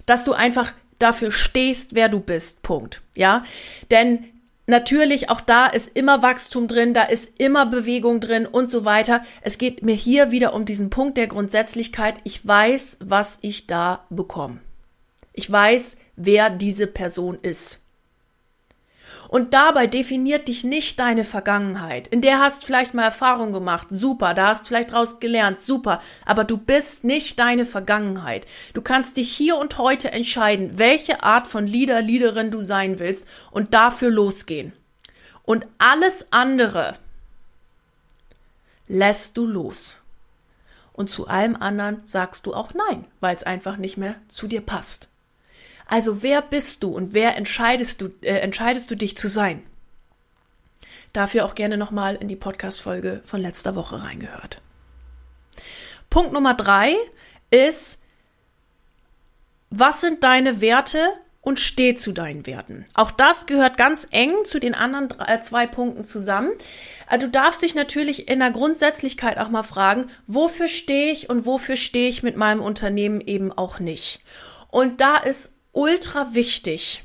dass 0.09 0.25
du 0.25 0.33
einfach 0.33 0.73
dafür 0.99 1.31
stehst, 1.31 1.95
wer 1.95 2.09
du 2.09 2.21
bist. 2.21 2.63
Punkt. 2.63 3.03
Ja, 3.15 3.45
denn 3.91 4.25
Natürlich, 4.71 5.31
auch 5.31 5.41
da 5.41 5.67
ist 5.67 5.97
immer 5.97 6.21
Wachstum 6.21 6.69
drin, 6.69 6.93
da 6.93 7.05
ist 7.05 7.41
immer 7.41 7.65
Bewegung 7.65 8.21
drin 8.21 8.45
und 8.45 8.69
so 8.69 8.85
weiter. 8.85 9.25
Es 9.41 9.57
geht 9.57 9.83
mir 9.83 9.95
hier 9.95 10.31
wieder 10.31 10.53
um 10.53 10.67
diesen 10.67 10.91
Punkt 10.91 11.17
der 11.17 11.27
Grundsätzlichkeit. 11.27 12.21
Ich 12.25 12.47
weiß, 12.47 12.99
was 13.01 13.39
ich 13.41 13.67
da 13.67 14.05
bekomme. 14.11 14.61
Ich 15.33 15.51
weiß, 15.51 15.97
wer 16.17 16.51
diese 16.51 16.87
Person 16.87 17.39
ist. 17.41 17.87
Und 19.29 19.53
dabei 19.53 19.87
definiert 19.87 20.49
dich 20.49 20.65
nicht 20.65 20.99
deine 20.99 21.23
Vergangenheit. 21.23 22.09
In 22.09 22.23
der 22.23 22.41
hast 22.41 22.65
vielleicht 22.65 22.95
mal 22.95 23.05
Erfahrung 23.05 23.53
gemacht, 23.53 23.89
super, 23.91 24.33
da 24.33 24.49
hast 24.49 24.67
vielleicht 24.67 24.93
draus 24.93 25.21
gelernt, 25.21 25.61
super, 25.61 26.01
aber 26.25 26.45
du 26.45 26.57
bist 26.57 27.05
nicht 27.05 27.39
deine 27.39 27.67
Vergangenheit. 27.67 28.47
Du 28.73 28.81
kannst 28.81 29.19
dich 29.19 29.31
hier 29.31 29.59
und 29.59 29.77
heute 29.77 30.11
entscheiden, 30.13 30.79
welche 30.79 31.23
Art 31.23 31.47
von 31.47 31.67
Leader, 31.67 32.01
Leaderin 32.01 32.51
du 32.51 32.63
sein 32.63 32.99
willst 32.99 33.27
und 33.51 33.75
dafür 33.75 34.11
losgehen. 34.11 34.73
Und 35.43 35.67
alles 35.77 36.29
andere 36.31 36.95
lässt 38.89 39.37
du 39.37 39.47
los. 39.47 40.01
Und 40.95 41.11
zu 41.11 41.29
allem 41.29 41.55
anderen 41.55 42.01
sagst 42.07 42.47
du 42.47 42.55
auch 42.55 42.73
Nein, 42.75 43.07
weil 43.21 43.37
es 43.37 43.45
einfach 43.45 43.77
nicht 43.77 43.99
mehr 43.99 44.17
zu 44.29 44.49
dir 44.49 44.63
passt. 44.63 45.09
Also 45.89 46.23
wer 46.23 46.43
bist 46.43 46.83
du 46.83 46.91
und 46.91 47.15
wer 47.15 47.37
entscheidest 47.37 48.03
du, 48.03 48.11
äh, 48.21 48.39
entscheidest 48.39 48.91
du 48.91 48.95
dich 48.95 49.17
zu 49.17 49.29
sein? 49.29 49.63
Dafür 51.15 51.47
auch 51.47 51.55
gerne 51.55 51.79
nochmal 51.79 52.17
in 52.17 52.29
die 52.29 52.37
Podcast-Folge 52.37 53.23
von 53.25 53.41
letzter 53.41 53.75
Woche 53.75 54.03
reingehört. 54.05 54.61
Punkt 56.11 56.33
Nummer 56.33 56.55
drei 56.55 56.95
ist, 57.51 58.03
was 59.71 60.03
sind 60.03 60.23
deine 60.23 60.61
Werte 60.61 61.09
und 61.41 61.59
steh 61.59 61.95
zu 61.95 62.13
deinen 62.13 62.47
Werten. 62.47 62.85
Auch 62.93 63.11
das 63.11 63.47
gehört 63.47 63.79
ganz 63.79 64.07
eng 64.11 64.33
zu 64.45 64.61
den 64.61 64.75
anderen 64.75 65.09
drei, 65.09 65.39
zwei 65.39 65.67
Punkten 65.67 66.05
zusammen. 66.05 66.51
Äh, 67.09 67.19
du 67.19 67.31
darfst 67.31 67.63
dich 67.63 67.75
natürlich 67.75 68.29
in 68.29 68.41
der 68.41 68.51
Grundsätzlichkeit 68.51 69.39
auch 69.39 69.49
mal 69.49 69.63
fragen, 69.63 70.11
wofür 70.27 70.69
stehe 70.69 71.11
ich 71.13 71.31
und 71.31 71.47
wofür 71.47 71.77
stehe 71.77 72.11
ich 72.11 72.23
mit 72.23 72.37
meinem 72.37 72.61
Unternehmen 72.61 73.23
eben 73.23 73.51
auch 73.51 73.79
nicht. 73.79 74.21
Und 74.71 75.01
da 75.01 75.17
ist 75.17 75.55
ultra 75.79 76.35
wichtig, 76.35 77.05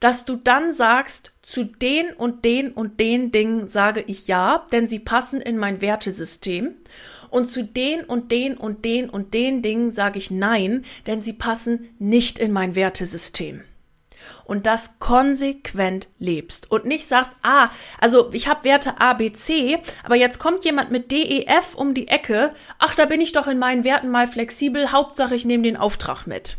dass 0.00 0.24
du 0.24 0.36
dann 0.36 0.72
sagst, 0.72 1.32
zu 1.42 1.64
den 1.64 2.10
und 2.14 2.46
den 2.46 2.72
und 2.72 3.00
den 3.00 3.32
Dingen 3.32 3.68
sage 3.68 4.02
ich 4.06 4.26
ja, 4.26 4.66
denn 4.72 4.86
sie 4.86 4.98
passen 4.98 5.42
in 5.42 5.58
mein 5.58 5.82
Wertesystem. 5.82 6.74
Und 7.28 7.46
zu 7.46 7.64
den 7.64 8.02
und 8.04 8.32
den 8.32 8.56
und 8.56 8.84
den 8.84 9.10
und 9.10 9.34
den 9.34 9.60
Dingen 9.60 9.90
sage 9.90 10.18
ich 10.18 10.30
nein, 10.30 10.84
denn 11.06 11.20
sie 11.20 11.34
passen 11.34 11.90
nicht 11.98 12.38
in 12.38 12.52
mein 12.52 12.74
Wertesystem 12.74 13.62
und 14.44 14.66
das 14.66 14.98
konsequent 14.98 16.08
lebst 16.18 16.70
und 16.70 16.84
nicht 16.84 17.06
sagst, 17.06 17.32
ah, 17.42 17.68
also 18.00 18.30
ich 18.32 18.48
habe 18.48 18.64
Werte 18.64 19.00
A, 19.00 19.12
B, 19.12 19.32
C, 19.32 19.78
aber 20.04 20.14
jetzt 20.14 20.38
kommt 20.38 20.64
jemand 20.64 20.90
mit 20.90 21.10
D, 21.10 21.22
E, 21.22 21.46
F 21.46 21.74
um 21.74 21.94
die 21.94 22.08
Ecke, 22.08 22.54
ach, 22.78 22.94
da 22.94 23.06
bin 23.06 23.20
ich 23.20 23.32
doch 23.32 23.48
in 23.48 23.58
meinen 23.58 23.84
Werten 23.84 24.08
mal 24.08 24.26
flexibel, 24.26 24.92
Hauptsache 24.92 25.34
ich 25.34 25.44
nehme 25.44 25.64
den 25.64 25.76
Auftrag 25.76 26.26
mit. 26.26 26.58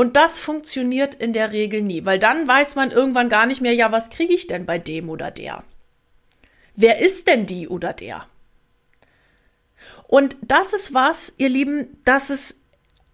Und 0.00 0.16
das 0.16 0.38
funktioniert 0.38 1.14
in 1.14 1.34
der 1.34 1.52
Regel 1.52 1.82
nie, 1.82 2.06
weil 2.06 2.18
dann 2.18 2.48
weiß 2.48 2.74
man 2.74 2.90
irgendwann 2.90 3.28
gar 3.28 3.44
nicht 3.44 3.60
mehr, 3.60 3.74
ja, 3.74 3.92
was 3.92 4.08
kriege 4.08 4.32
ich 4.32 4.46
denn 4.46 4.64
bei 4.64 4.78
dem 4.78 5.10
oder 5.10 5.30
der? 5.30 5.62
Wer 6.74 7.00
ist 7.00 7.28
denn 7.28 7.44
die 7.44 7.68
oder 7.68 7.92
der? 7.92 8.24
Und 10.08 10.38
das 10.40 10.72
ist 10.72 10.94
was, 10.94 11.34
ihr 11.36 11.50
Lieben, 11.50 12.00
das 12.06 12.30
ist 12.30 12.62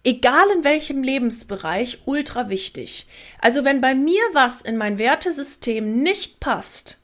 egal 0.05 0.49
in 0.55 0.63
welchem 0.63 1.03
Lebensbereich 1.03 2.03
ultra 2.05 2.47
wichtig. 2.47 3.07
Also 3.41 3.65
wenn 3.65 3.81
bei 3.81 3.93
mir 3.93 4.23
was 4.31 4.61
in 4.61 4.77
mein 4.77 4.97
Wertesystem 4.97 6.01
nicht 6.01 6.39
passt, 6.39 7.01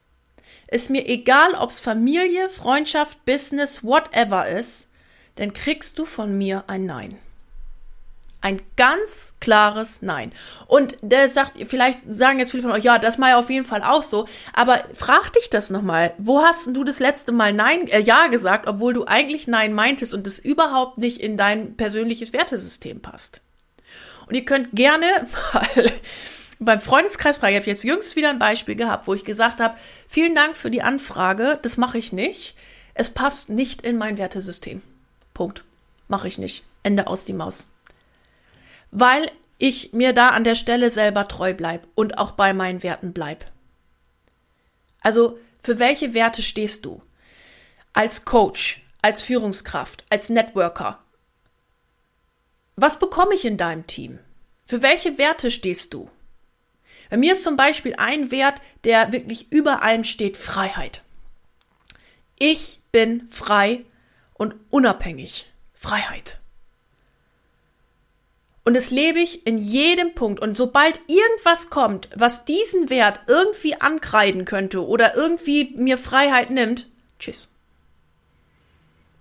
ist 0.69 0.91
mir 0.91 1.09
egal, 1.09 1.55
ob 1.55 1.71
es 1.71 1.81
Familie, 1.81 2.47
Freundschaft, 2.47 3.25
Business, 3.25 3.83
whatever 3.83 4.47
ist, 4.47 4.91
dann 5.35 5.51
kriegst 5.51 5.99
du 5.99 6.05
von 6.05 6.37
mir 6.37 6.63
ein 6.67 6.85
Nein. 6.85 7.17
Ein 8.43 8.61
ganz 8.75 9.35
klares 9.39 10.01
Nein. 10.01 10.33
Und 10.67 10.97
der 11.01 11.29
sagt, 11.29 11.65
vielleicht 11.65 11.99
sagen 12.05 12.39
jetzt 12.39 12.51
viele 12.51 12.63
von 12.63 12.73
euch, 12.73 12.83
ja, 12.83 12.99
das 12.99 13.17
mal 13.17 13.35
auf 13.35 13.49
jeden 13.49 13.65
Fall 13.65 13.81
auch 13.81 14.03
so. 14.03 14.27
Aber 14.51 14.83
frag 14.93 15.31
dich 15.31 15.49
das 15.49 15.69
nochmal. 15.69 16.13
Wo 16.17 16.41
hast 16.41 16.67
du 16.75 16.83
das 16.83 16.99
letzte 16.99 17.31
Mal 17.31 17.53
Nein, 17.53 17.87
äh, 17.87 18.01
Ja 18.01 18.27
gesagt, 18.27 18.67
obwohl 18.67 18.91
du 18.91 19.05
eigentlich 19.07 19.47
Nein 19.47 19.71
meintest 19.71 20.13
und 20.13 20.27
es 20.27 20.39
überhaupt 20.39 20.97
nicht 20.97 21.19
in 21.19 21.37
dein 21.37 21.77
persönliches 21.77 22.33
Wertesystem 22.33 23.01
passt? 23.01 23.39
Und 24.27 24.35
ihr 24.35 24.43
könnt 24.43 24.73
gerne 24.73 25.05
mal 25.53 25.91
beim 26.59 26.81
Freundeskreis 26.81 27.37
fragen. 27.37 27.53
Ich 27.53 27.61
habe 27.61 27.69
jetzt 27.69 27.85
jüngst 27.85 28.17
wieder 28.17 28.29
ein 28.29 28.39
Beispiel 28.39 28.75
gehabt, 28.75 29.07
wo 29.07 29.13
ich 29.13 29.23
gesagt 29.23 29.61
habe, 29.61 29.77
vielen 30.05 30.35
Dank 30.35 30.57
für 30.57 30.69
die 30.69 30.81
Anfrage, 30.83 31.59
das 31.61 31.77
mache 31.77 31.97
ich 31.97 32.11
nicht. 32.11 32.57
Es 32.93 33.09
passt 33.09 33.49
nicht 33.49 33.83
in 33.83 33.97
mein 33.97 34.17
Wertesystem. 34.17 34.81
Punkt. 35.33 35.63
Mache 36.09 36.27
ich 36.27 36.37
nicht. 36.37 36.65
Ende 36.83 37.07
aus 37.07 37.23
die 37.23 37.31
Maus 37.31 37.72
weil 38.93 39.31
ich 39.57 39.91
mir 39.91 40.13
da 40.13 40.29
an 40.29 40.43
der 40.43 40.53
Stelle 40.53 40.91
selber 40.91 41.27
treu 41.27 41.53
bleib 41.55 41.87
und 41.95 42.19
auch 42.19 42.31
bei 42.31 42.53
meinen 42.53 42.83
Werten 42.83 43.11
bleib. 43.11 43.51
Also, 45.01 45.39
für 45.61 45.79
welche 45.79 46.13
Werte 46.13 46.43
stehst 46.43 46.85
du? 46.85 47.01
Als 47.91 48.23
Coach, 48.23 48.81
als 49.01 49.23
Führungskraft, 49.23 50.05
als 50.09 50.29
Networker? 50.29 50.99
Was 52.75 52.99
bekomme 52.99 53.33
ich 53.33 53.45
in 53.45 53.57
deinem 53.57 53.87
Team? 53.87 54.19
Für 54.65 54.83
welche 54.83 55.17
Werte 55.17 55.49
stehst 55.49 55.93
du? 55.93 56.09
Bei 57.09 57.17
mir 57.17 57.33
ist 57.33 57.43
zum 57.43 57.57
Beispiel 57.57 57.95
ein 57.97 58.31
Wert, 58.31 58.61
der 58.83 59.11
wirklich 59.11 59.51
über 59.51 59.81
allem 59.81 60.03
steht, 60.03 60.37
Freiheit. 60.37 61.01
Ich 62.37 62.79
bin 62.91 63.27
frei 63.27 63.85
und 64.33 64.55
unabhängig. 64.69 65.51
Freiheit. 65.73 66.39
Und 68.65 68.75
das 68.75 68.91
lebe 68.91 69.19
ich 69.19 69.45
in 69.45 69.57
jedem 69.57 70.15
Punkt. 70.15 70.39
Und 70.39 70.55
sobald 70.55 70.99
irgendwas 71.07 71.69
kommt, 71.69 72.09
was 72.15 72.45
diesen 72.45 72.89
Wert 72.89 73.19
irgendwie 73.27 73.75
ankreiden 73.75 74.45
könnte 74.45 74.85
oder 74.85 75.15
irgendwie 75.15 75.73
mir 75.75 75.97
Freiheit 75.97 76.49
nimmt, 76.49 76.87
tschüss. 77.19 77.53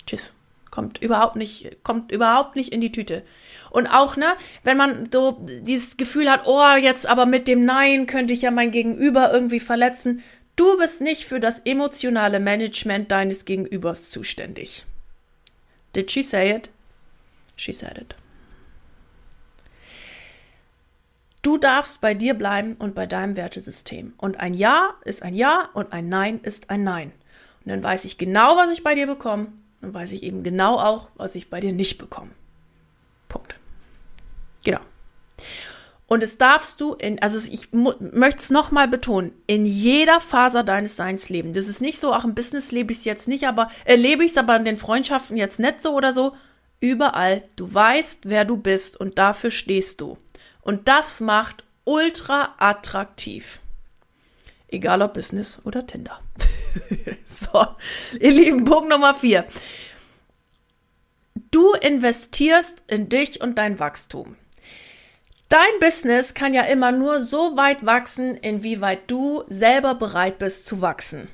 Tschüss. 0.07 0.35
Kommt 0.71 1.03
überhaupt 1.03 1.37
nicht, 1.37 1.83
kommt 1.83 2.13
überhaupt 2.13 2.57
nicht 2.57 2.73
in 2.73 2.81
die 2.81 2.93
Tüte. 2.93 3.25
Und 3.69 3.89
auch, 3.89 4.17
ne, 4.17 4.37
wenn 4.63 4.79
man 4.79 5.11
so 5.13 5.39
dieses 5.47 5.99
Gefühl 5.99 6.31
hat, 6.31 6.47
oh, 6.47 6.77
jetzt 6.77 7.05
aber 7.05 7.27
mit 7.27 7.47
dem 7.47 7.67
Nein 7.67 8.07
könnte 8.07 8.33
ich 8.33 8.43
ja 8.43 8.51
mein 8.51 8.71
Gegenüber 8.71 9.35
irgendwie 9.35 9.61
verletzen. 9.61 10.23
Du 10.57 10.79
bist 10.79 11.03
nicht 11.03 11.25
für 11.25 11.41
das 11.41 11.61
emotionale 11.61 12.41
Management 12.41 13.11
deines 13.11 13.45
Gegenübers 13.45 14.09
zuständig. 14.09 14.87
Did 15.95 16.11
she 16.11 16.23
say 16.23 16.55
it? 16.55 16.71
She 17.57 17.73
said 17.73 17.99
it. 17.99 18.15
Du 21.43 21.52
darfst 21.63 22.01
bei 22.01 22.15
dir 22.15 22.35
bleiben 22.35 22.75
und 22.75 22.95
bei 22.95 23.07
deinem 23.07 23.37
Wertesystem. 23.37 24.13
Und 24.17 24.41
ein 24.41 24.55
Ja 24.55 24.95
ist 25.05 25.23
ein 25.23 25.35
Ja 25.35 25.71
und 25.73 25.93
ein 25.93 26.09
Nein 26.09 26.41
ist 26.43 26.71
ein 26.71 26.85
Nein. 26.85 27.13
Und 27.65 27.71
dann 27.71 27.83
weiß 27.83 28.05
ich 28.05 28.19
genau, 28.19 28.57
was 28.57 28.73
ich 28.73 28.83
bei 28.83 28.95
dir 28.95 29.07
bekomme. 29.07 29.49
Und 29.81 29.95
weiß 29.95 30.13
ich 30.13 30.23
eben 30.23 30.43
genau 30.43 30.79
auch, 30.79 31.09
was 31.17 31.35
ich 31.35 31.51
bei 31.51 31.61
dir 31.61 31.73
nicht 31.73 31.99
bekomme. 31.99 32.31
Punkt. 33.29 33.55
Genau. 34.65 34.81
Und 36.07 36.23
es 36.23 36.37
darfst 36.37 36.81
du 36.81 36.93
in, 36.93 37.23
also 37.23 37.39
ich 37.51 37.73
möchte 37.73 38.43
es 38.43 38.51
nochmal 38.51 38.87
betonen, 38.87 39.33
in 39.47 39.65
jeder 39.65 40.21
Faser 40.21 40.63
deines 40.63 40.95
Seins 40.95 41.31
leben. 41.31 41.55
Das 41.55 41.69
ist 41.69 41.81
nicht 41.81 41.99
so, 41.99 42.13
auch 42.13 42.25
im 42.25 42.35
Business 42.35 42.71
lebe 42.71 42.93
ich 42.93 42.99
es 42.99 43.05
jetzt 43.07 43.29
nicht, 43.29 43.49
aber 43.49 43.71
erlebe 43.87 44.23
ich 44.23 44.33
es 44.33 44.37
aber 44.37 44.55
in 44.57 44.67
den 44.67 44.77
Freundschaften 44.77 45.39
jetzt 45.39 45.59
nicht 45.59 45.81
so 45.81 45.95
oder 45.95 46.13
so. 46.13 46.35
Überall. 46.81 47.45
Du 47.57 47.73
weißt, 47.73 48.29
wer 48.29 48.45
du 48.45 48.59
bist 48.59 49.01
und 49.01 49.19
dafür 49.19 49.51
stehst 49.51 50.03
du. 50.03 50.19
Und 50.63 50.89
das 50.89 51.21
macht 51.21 51.65
ultra 51.85 52.55
attraktiv. 52.59 53.61
Egal 54.69 55.03
ob 55.03 55.15
Business 55.15 55.61
oder 55.65 55.87
Tinder. 55.87 56.21
so, 57.27 57.67
ihr 58.19 58.31
Lieben, 58.31 58.65
Punkt 58.65 58.89
Nummer 58.89 59.13
vier. 59.13 59.47
Du 61.51 61.73
investierst 61.75 62.83
in 62.87 63.11
dich 63.11 63.43
und 63.43 63.59
dein 63.59 63.79
Wachstum. 63.79 64.37
Dein 65.51 65.81
Business 65.81 66.33
kann 66.33 66.55
ja 66.55 66.63
immer 66.63 66.93
nur 66.93 67.21
so 67.21 67.59
weit 67.59 67.85
wachsen, 67.85 68.37
inwieweit 68.37 69.11
du 69.11 69.45
selber 69.49 69.95
bereit 69.95 70.39
bist 70.39 70.65
zu 70.65 70.81
wachsen. 70.81 71.29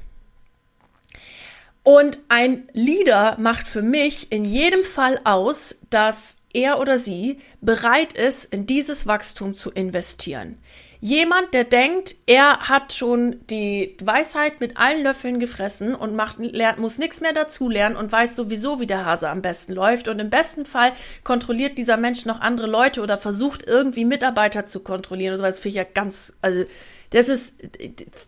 Und 1.85 2.19
ein 2.29 2.69
Leader 2.73 3.37
macht 3.39 3.69
für 3.69 3.83
mich 3.83 4.33
in 4.33 4.45
jedem 4.45 4.83
Fall 4.83 5.21
aus, 5.23 5.77
dass 5.89 6.38
er 6.53 6.81
oder 6.81 6.99
sie 6.99 7.39
bereit 7.61 8.13
ist, 8.13 8.53
in 8.53 8.67
dieses 8.67 9.07
Wachstum 9.07 9.55
zu 9.55 9.71
investieren. 9.71 10.59
Jemand, 11.01 11.55
der 11.55 11.63
denkt, 11.63 12.17
er 12.27 12.59
hat 12.69 12.93
schon 12.93 13.37
die 13.49 13.97
Weisheit 14.03 14.61
mit 14.61 14.77
allen 14.79 15.05
Löffeln 15.05 15.39
gefressen 15.39 15.95
und 15.95 16.17
macht, 16.17 16.39
lernt, 16.41 16.81
muss 16.81 16.99
nichts 16.99 17.21
mehr 17.21 17.33
dazu 17.33 17.69
lernen 17.69 17.95
und 17.95 18.11
weiß 18.11 18.35
sowieso, 18.35 18.81
wie 18.81 18.87
der 18.89 19.05
Hase 19.05 19.29
am 19.29 19.41
besten 19.41 19.75
läuft. 19.75 20.09
Und 20.09 20.19
im 20.19 20.29
besten 20.29 20.65
Fall 20.65 20.91
kontrolliert 21.23 21.79
dieser 21.79 21.97
Mensch 21.99 22.27
noch 22.27 22.41
andere 22.41 22.67
Leute 22.67 23.01
oder 23.01 23.17
versucht 23.17 23.65
irgendwie 23.65 24.05
Mitarbeiter 24.05 24.67
zu 24.67 24.81
kontrollieren. 24.81 25.35
Und 25.35 25.39
so 25.39 25.45
was 25.45 25.61
finde 25.61 25.69
ich 25.69 25.75
ja 25.77 25.85
ganz, 25.85 26.37
also, 26.43 26.65
das 27.11 27.29
ist, 27.29 27.55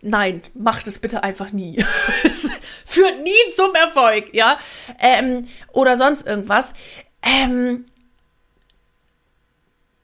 nein, 0.01 0.41
macht 0.53 0.87
es 0.87 0.99
bitte 0.99 1.23
einfach 1.23 1.51
nie. 1.51 1.83
Es 2.23 2.49
führt 2.85 3.21
nie 3.21 3.51
zum 3.53 3.75
Erfolg, 3.75 4.33
ja, 4.33 4.57
ähm, 4.99 5.45
oder 5.73 5.97
sonst 5.97 6.25
irgendwas. 6.25 6.73
Ähm, 7.21 7.85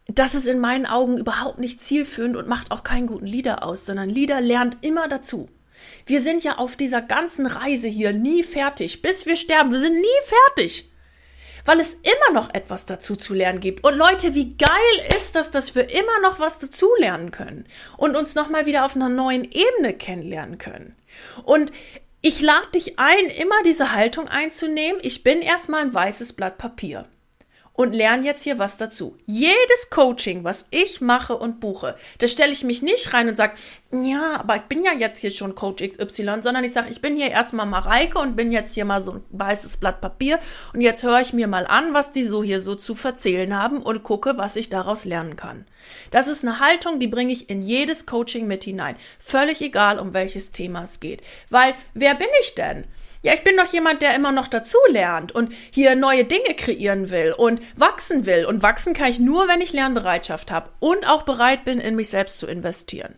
das 0.08 0.36
ist 0.36 0.48
in 0.48 0.60
meinen 0.60 0.86
Augen 0.86 1.18
überhaupt 1.18 1.60
nicht 1.60 1.82
zielführend 1.82 2.36
und 2.36 2.48
macht 2.48 2.72
auch 2.72 2.84
keinen 2.84 3.08
guten 3.08 3.26
Leader 3.26 3.66
aus, 3.66 3.86
sondern 3.86 4.10
Leader 4.10 4.42
lernt 4.42 4.78
immer 4.82 5.08
dazu. 5.08 5.50
Wir 6.06 6.22
sind 6.22 6.44
ja 6.44 6.58
auf 6.58 6.76
dieser 6.76 7.02
ganzen 7.02 7.46
Reise 7.46 7.88
hier 7.88 8.14
nie 8.14 8.44
fertig, 8.44 9.02
bis 9.02 9.26
wir 9.26 9.36
sterben. 9.36 9.72
Wir 9.72 9.80
sind 9.80 10.00
nie 10.00 10.08
fertig, 10.26 10.90
weil 11.66 11.80
es 11.80 11.96
immer 11.96 12.34
noch 12.34 12.54
etwas 12.54 12.86
dazu 12.86 13.16
zu 13.16 13.34
lernen 13.34 13.60
gibt. 13.60 13.84
Und 13.84 13.96
Leute, 13.96 14.34
wie 14.34 14.56
geil 14.56 14.70
ist 15.16 15.36
das, 15.36 15.52
dass 15.52 15.76
wir 15.76 15.90
immer 15.90 16.20
noch 16.22 16.40
was 16.40 16.60
dazu 16.60 16.88
lernen 17.00 17.32
können 17.32 17.66
und 17.98 18.16
uns 18.16 18.36
nochmal 18.36 18.66
wieder 18.66 18.86
auf 18.86 18.96
einer 18.96 19.10
neuen 19.10 19.44
Ebene 19.44 19.94
kennenlernen 19.94 20.58
können. 20.58 20.96
Und 21.44 21.72
ich 22.22 22.42
lade 22.42 22.72
dich 22.74 22.98
ein, 22.98 23.26
immer 23.26 23.62
diese 23.64 23.92
Haltung 23.92 24.28
einzunehmen. 24.28 25.00
Ich 25.04 25.24
bin 25.24 25.42
erstmal 25.42 25.82
ein 25.82 25.94
weißes 25.94 26.34
Blatt 26.34 26.58
Papier. 26.58 27.08
Und 27.78 27.96
lerne 27.96 28.26
jetzt 28.26 28.44
hier 28.44 28.60
was 28.60 28.76
dazu. 28.76 29.16
Jedes 29.28 29.90
Coaching, 29.92 30.44
was 30.44 30.66
ich 30.72 31.00
mache 31.00 31.38
und 31.38 31.62
buche, 31.62 31.96
da 32.18 32.28
stelle 32.28 32.52
ich 32.52 32.64
mich 32.66 32.82
nicht 32.82 33.14
rein 33.14 33.30
und 33.30 33.38
sage, 33.38 33.54
ja, 33.92 34.40
aber 34.40 34.58
ich 34.58 34.64
bin 34.64 34.84
ja 34.84 34.94
jetzt 34.94 35.22
hier 35.22 35.32
schon 35.32 35.56
Coach 35.56 35.88
XY, 35.88 36.42
sondern 36.42 36.64
ich 36.64 36.74
sage, 36.74 36.90
ich 36.90 37.02
bin 37.02 37.16
hier 37.16 37.30
erstmal 37.30 37.68
Mareike 37.68 38.18
und 38.18 38.36
bin 38.36 38.52
jetzt 38.52 38.74
hier 38.74 38.84
mal 38.84 39.02
so 39.02 39.14
ein 39.14 39.24
weißes 39.30 39.78
Blatt 39.78 40.02
Papier 40.02 40.40
und 40.74 40.82
jetzt 40.82 41.04
höre 41.04 41.22
ich 41.22 41.34
mir 41.34 41.48
mal 41.48 41.68
an, 41.68 41.94
was 41.94 42.12
die 42.12 42.24
so 42.24 42.44
hier 42.44 42.60
so 42.60 42.74
zu 42.74 42.96
verzählen 42.96 43.56
haben 43.56 43.78
und 43.78 44.04
gucke, 44.04 44.34
was 44.38 44.56
ich 44.56 44.70
daraus 44.70 45.06
lernen 45.06 45.36
kann. 45.36 45.66
Das 46.10 46.28
ist 46.28 46.44
eine 46.44 46.60
Haltung, 46.60 47.00
die 47.00 47.08
bringe 47.08 47.32
ich 47.32 47.48
in 47.50 47.62
jedes 47.62 48.08
Coaching 48.08 48.48
mit 48.48 48.64
hinein. 48.64 48.98
Völlig 49.20 49.62
egal, 49.62 50.00
um 50.00 50.16
welches 50.16 50.52
Thema 50.52 50.84
es 50.84 51.00
geht. 51.00 51.22
Weil, 51.50 51.76
wer 51.94 52.16
bin 52.16 52.28
ich 52.42 52.56
denn? 52.56 52.86
Ja, 53.28 53.34
ich 53.34 53.44
bin 53.44 53.58
doch 53.58 53.66
jemand, 53.74 54.02
der 54.02 54.16
immer 54.16 54.32
noch 54.32 54.48
dazu 54.48 54.78
lernt 54.88 55.34
und 55.34 55.52
hier 55.70 55.96
neue 55.96 56.24
Dinge 56.24 56.56
kreieren 56.56 57.10
will 57.10 57.34
und 57.36 57.60
wachsen 57.76 58.26
will. 58.26 58.46
Und 58.46 58.64
wachsen 58.64 58.94
kann 58.94 59.10
ich 59.12 59.20
nur, 59.20 59.50
wenn 59.50 59.60
ich 59.60 59.74
Lernbereitschaft 59.74 60.50
habe 60.50 60.70
und 60.80 61.06
auch 61.06 61.24
bereit 61.24 61.66
bin, 61.66 61.82
in 61.82 61.98
mich 61.98 62.08
selbst 62.08 62.40
zu 62.40 62.48
investieren. 62.48 63.16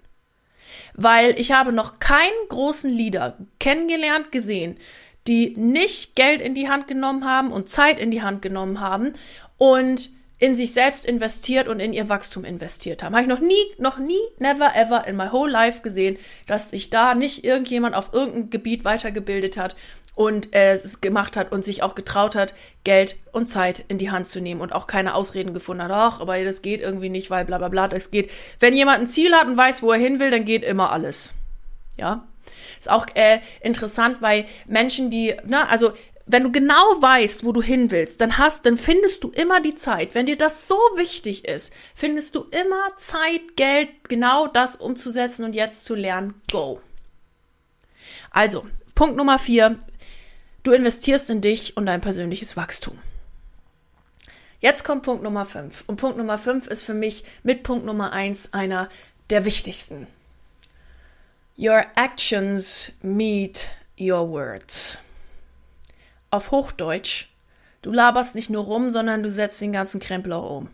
Weil 0.95 1.39
ich 1.39 1.51
habe 1.51 1.71
noch 1.71 1.99
keinen 1.99 2.47
großen 2.47 2.89
Leader 2.89 3.37
kennengelernt, 3.59 4.31
gesehen, 4.31 4.79
die 5.27 5.53
nicht 5.55 6.15
Geld 6.15 6.41
in 6.41 6.55
die 6.55 6.69
Hand 6.69 6.87
genommen 6.87 7.23
haben 7.23 7.51
und 7.51 7.69
Zeit 7.69 7.99
in 7.99 8.09
die 8.09 8.23
Hand 8.23 8.41
genommen 8.41 8.79
haben 8.79 9.13
und 9.59 10.09
in 10.39 10.55
sich 10.55 10.73
selbst 10.73 11.05
investiert 11.05 11.67
und 11.67 11.81
in 11.81 11.91
ihr 11.91 12.07
Wachstum 12.07 12.45
investiert 12.45 13.03
haben. 13.03 13.13
Habe 13.13 13.23
ich 13.23 13.29
noch 13.29 13.41
nie, 13.41 13.61
noch 13.77 13.99
nie, 13.99 14.19
never 14.39 14.73
ever 14.73 15.05
in 15.05 15.17
my 15.17 15.31
whole 15.31 15.51
life 15.51 15.81
gesehen, 15.81 16.17
dass 16.47 16.71
sich 16.71 16.89
da 16.89 17.13
nicht 17.13 17.43
irgendjemand 17.43 17.93
auf 17.93 18.13
irgendein 18.13 18.49
Gebiet 18.49 18.85
weitergebildet 18.85 19.57
hat 19.57 19.75
und 20.19 20.53
äh, 20.53 20.73
es 20.73 20.99
gemacht 20.99 21.37
hat 21.37 21.53
und 21.53 21.63
sich 21.63 21.81
auch 21.81 21.95
getraut 21.95 22.35
hat, 22.35 22.53
Geld 22.83 23.15
und 23.31 23.47
Zeit 23.47 23.85
in 23.87 23.97
die 23.97 24.11
Hand 24.11 24.27
zu 24.27 24.41
nehmen 24.41 24.59
und 24.59 24.73
auch 24.73 24.85
keine 24.85 25.15
Ausreden 25.15 25.53
gefunden 25.53 25.81
hat. 25.83 25.91
Ach, 25.93 26.19
aber 26.19 26.43
das 26.43 26.61
geht 26.61 26.81
irgendwie 26.81 27.07
nicht, 27.07 27.29
weil 27.29 27.45
bla 27.45 27.57
bla 27.57 27.69
bla. 27.69 27.87
Das 27.87 28.11
geht. 28.11 28.29
Wenn 28.59 28.73
jemand 28.73 28.99
ein 28.99 29.07
Ziel 29.07 29.33
hat 29.33 29.47
und 29.47 29.55
weiß, 29.55 29.81
wo 29.81 29.93
er 29.93 29.97
hin 29.97 30.19
will, 30.19 30.29
dann 30.29 30.43
geht 30.43 30.65
immer 30.65 30.91
alles. 30.91 31.35
Ja. 31.95 32.27
Ist 32.77 32.91
auch 32.91 33.05
äh, 33.13 33.39
interessant 33.61 34.19
bei 34.19 34.45
Menschen, 34.67 35.09
die, 35.09 35.37
ne, 35.47 35.69
also 35.69 35.93
wenn 36.25 36.43
du 36.43 36.51
genau 36.51 36.73
weißt, 36.73 37.45
wo 37.45 37.53
du 37.53 37.61
hin 37.61 37.89
willst, 37.89 38.19
dann 38.19 38.37
hast, 38.37 38.65
dann 38.65 38.75
findest 38.75 39.23
du 39.23 39.29
immer 39.29 39.61
die 39.61 39.75
Zeit. 39.75 40.15
Wenn 40.15 40.25
dir 40.25 40.37
das 40.37 40.67
so 40.67 40.75
wichtig 40.97 41.47
ist, 41.47 41.73
findest 41.95 42.35
du 42.35 42.43
immer 42.51 42.91
Zeit, 42.97 43.55
Geld, 43.55 43.87
genau 44.09 44.47
das 44.47 44.75
umzusetzen 44.75 45.45
und 45.45 45.55
jetzt 45.55 45.85
zu 45.85 45.95
lernen. 45.95 46.41
Go. 46.51 46.81
Also, 48.31 48.65
Punkt 48.95 49.15
Nummer 49.15 49.39
vier. 49.39 49.79
Du 50.63 50.71
investierst 50.71 51.29
in 51.29 51.41
dich 51.41 51.77
und 51.77 51.85
dein 51.85 52.01
persönliches 52.01 52.57
Wachstum. 52.57 52.97
Jetzt 54.59 54.83
kommt 54.83 55.03
Punkt 55.03 55.23
Nummer 55.23 55.45
fünf. 55.45 55.83
Und 55.87 55.97
Punkt 55.97 56.17
Nummer 56.17 56.37
fünf 56.37 56.67
ist 56.67 56.83
für 56.83 56.93
mich 56.93 57.23
mit 57.43 57.63
Punkt 57.63 57.85
Nummer 57.85 58.11
eins 58.11 58.53
einer 58.53 58.89
der 59.29 59.45
wichtigsten. 59.45 60.07
Your 61.57 61.83
actions 61.95 62.91
meet 63.01 63.69
your 63.99 64.29
words 64.29 64.99
auf 66.31 66.51
Hochdeutsch, 66.51 67.27
du 67.81 67.91
laberst 67.91 68.35
nicht 68.35 68.49
nur 68.49 68.63
rum, 68.63 68.89
sondern 68.89 69.23
du 69.23 69.31
setzt 69.31 69.61
den 69.61 69.71
ganzen 69.71 69.99
Krempel 69.99 70.33
auch 70.33 70.57
um. 70.57 70.69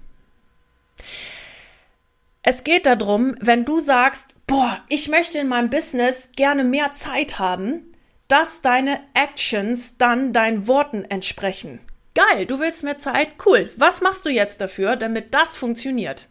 Es 2.42 2.64
geht 2.64 2.86
darum, 2.86 3.36
wenn 3.40 3.66
du 3.66 3.80
sagst, 3.80 4.36
boah, 4.46 4.80
ich 4.88 5.08
möchte 5.08 5.40
in 5.40 5.48
meinem 5.48 5.70
Business 5.70 6.30
gerne 6.36 6.64
mehr 6.64 6.92
Zeit 6.92 7.40
haben, 7.40 7.92
dass 8.28 8.62
deine 8.62 9.00
Actions 9.14 9.98
dann 9.98 10.34
deinen 10.34 10.68
Worten 10.68 11.04
entsprechen. 11.06 11.80
Geil, 12.16 12.46
du 12.46 12.60
willst 12.60 12.84
mehr 12.84 12.98
Zeit? 12.98 13.30
Cool. 13.46 13.70
Was 13.78 14.02
machst 14.02 14.26
du 14.26 14.30
jetzt 14.30 14.62
dafür, 14.62 14.96
damit 14.96 15.34
das 15.34 15.58
funktioniert? 15.58 16.30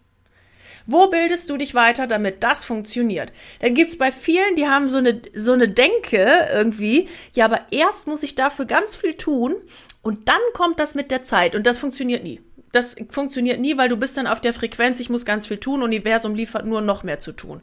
Wo 0.87 1.07
bildest 1.07 1.49
du 1.49 1.57
dich 1.57 1.75
weiter, 1.75 2.07
damit 2.07 2.43
das 2.43 2.65
funktioniert? 2.65 3.33
Dann 3.61 3.75
gibt's 3.75 3.97
bei 3.97 4.13
vielen, 4.13 4.55
die 4.57 4.67
haben 4.67 4.89
so 4.89 4.99
eine, 4.99 5.23
so 5.35 5.53
eine 5.53 5.69
Denke 5.69 6.49
irgendwie, 6.53 7.09
ja, 7.35 7.47
aber 7.47 7.61
erst 7.71 8.07
muss 8.07 8.23
ich 8.23 8.35
dafür 8.35 8.67
ganz 8.67 8.95
viel 8.95 9.15
tun 9.15 9.55
und 10.03 10.29
dann 10.29 10.41
kommt 10.53 10.79
das 10.79 10.95
mit 10.95 11.11
der 11.11 11.23
Zeit 11.23 11.55
und 11.55 11.67
das 11.67 11.79
funktioniert 11.79 12.23
nie. 12.23 12.41
Das 12.73 12.97
funktioniert 13.09 13.61
nie, 13.61 13.79
weil 13.79 13.89
du 13.89 13.97
bist 13.97 14.17
dann 14.17 14.27
auf 14.27 14.41
der 14.41 14.53
Frequenz, 14.53 15.01
ich 15.01 15.09
muss 15.09 15.25
ganz 15.25 15.47
viel 15.47 15.59
tun, 15.59 15.83
Universum 15.83 16.35
liefert 16.35 16.67
nur 16.67 16.83
noch 16.83 17.03
mehr 17.03 17.19
zu 17.19 17.33
tun. 17.33 17.63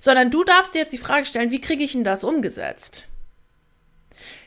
Sondern 0.00 0.30
du 0.30 0.44
darfst 0.44 0.74
dir 0.74 0.78
jetzt 0.78 0.92
die 0.92 0.98
Frage 0.98 1.26
stellen, 1.26 1.50
wie 1.50 1.60
kriege 1.60 1.82
ich 1.82 1.92
denn 1.92 2.04
das 2.04 2.24
umgesetzt? 2.24 3.08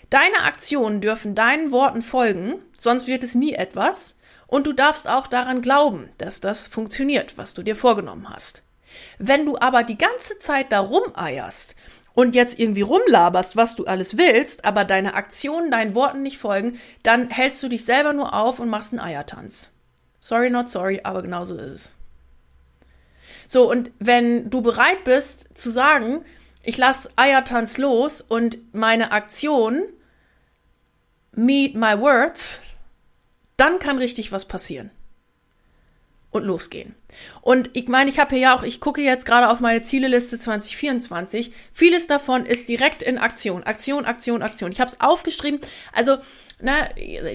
Deine 0.10 0.44
Aktionen 0.44 1.02
dürfen 1.02 1.36
deinen 1.36 1.72
Worten 1.72 2.02
folgen, 2.02 2.56
sonst 2.80 3.08
wird 3.08 3.24
es 3.24 3.36
nie 3.36 3.54
etwas. 3.54 4.20
Und 4.48 4.66
du 4.66 4.72
darfst 4.72 5.10
auch 5.10 5.28
daran 5.28 5.62
glauben, 5.62 6.10
dass 6.18 6.40
das 6.40 6.68
funktioniert, 6.68 7.38
was 7.38 7.54
du 7.54 7.64
dir 7.64 7.76
vorgenommen 7.76 8.30
hast. 8.30 8.64
Wenn 9.20 9.46
du 9.46 9.58
aber 9.58 9.84
die 9.84 9.98
ganze 9.98 10.40
Zeit 10.40 10.72
da 10.72 10.80
rumeierst 10.80 11.76
und 12.14 12.34
jetzt 12.34 12.58
irgendwie 12.58 12.82
rumlaberst, 12.82 13.58
was 13.58 13.76
du 13.76 13.86
alles 13.86 14.18
willst, 14.18 14.64
aber 14.64 14.86
deine 14.86 15.16
Aktionen 15.16 15.70
deinen 15.70 15.96
Worten 15.96 16.22
nicht 16.22 16.38
folgen, 16.38 16.80
dann 17.04 17.30
hältst 17.30 17.62
du 17.62 17.68
dich 17.68 17.84
selber 17.84 18.14
nur 18.14 18.34
auf 18.34 18.60
und 18.60 18.70
machst 18.70 18.94
einen 18.94 19.02
Eiertanz. 19.02 19.74
Sorry, 20.22 20.50
not 20.50 20.70
sorry, 20.70 21.02
aber 21.04 21.22
genau 21.22 21.44
so 21.44 21.56
ist 21.58 21.72
es. 21.74 21.96
So, 23.48 23.70
und 23.70 23.92
wenn 24.00 24.50
du 24.50 24.62
bereit 24.62 25.04
bist 25.04 25.58
zu 25.58 25.70
sagen, 25.70 26.24
ich 26.64 26.78
lass 26.78 27.12
Eiertanz 27.18 27.78
los 27.78 28.22
und 28.22 28.58
meine 28.74 29.12
Aktion 29.12 29.84
meet 31.38 31.76
my 31.76 31.98
words, 32.00 32.64
dann 33.56 33.80
kann 33.80 33.98
richtig 33.98 34.32
was 34.32 34.46
passieren. 34.46 34.92
Und 36.30 36.44
losgehen. 36.44 36.94
Und 37.42 37.70
ich 37.74 37.88
meine, 37.88 38.10
ich 38.10 38.20
habe 38.20 38.36
hier 38.36 38.44
ja 38.44 38.56
auch, 38.56 38.64
ich 38.64 38.82
gucke 38.82 39.02
jetzt 39.02 39.26
gerade 39.26 39.50
auf 39.50 39.62
meine 39.62 39.82
Zieleliste 39.82 40.38
2024. 40.38 41.54
Vieles 41.72 42.08
davon 42.08 42.46
ist 42.46 42.68
direkt 42.68 43.02
in 43.02 43.18
Aktion. 43.18 43.64
Aktion, 43.64 44.06
Aktion, 44.06 44.44
Aktion. 44.44 44.72
Ich 44.72 44.82
habe 44.82 44.92
es 44.92 45.00
aufgeschrieben. 45.00 45.62
Also, 45.94 46.18
ne, 46.60 46.74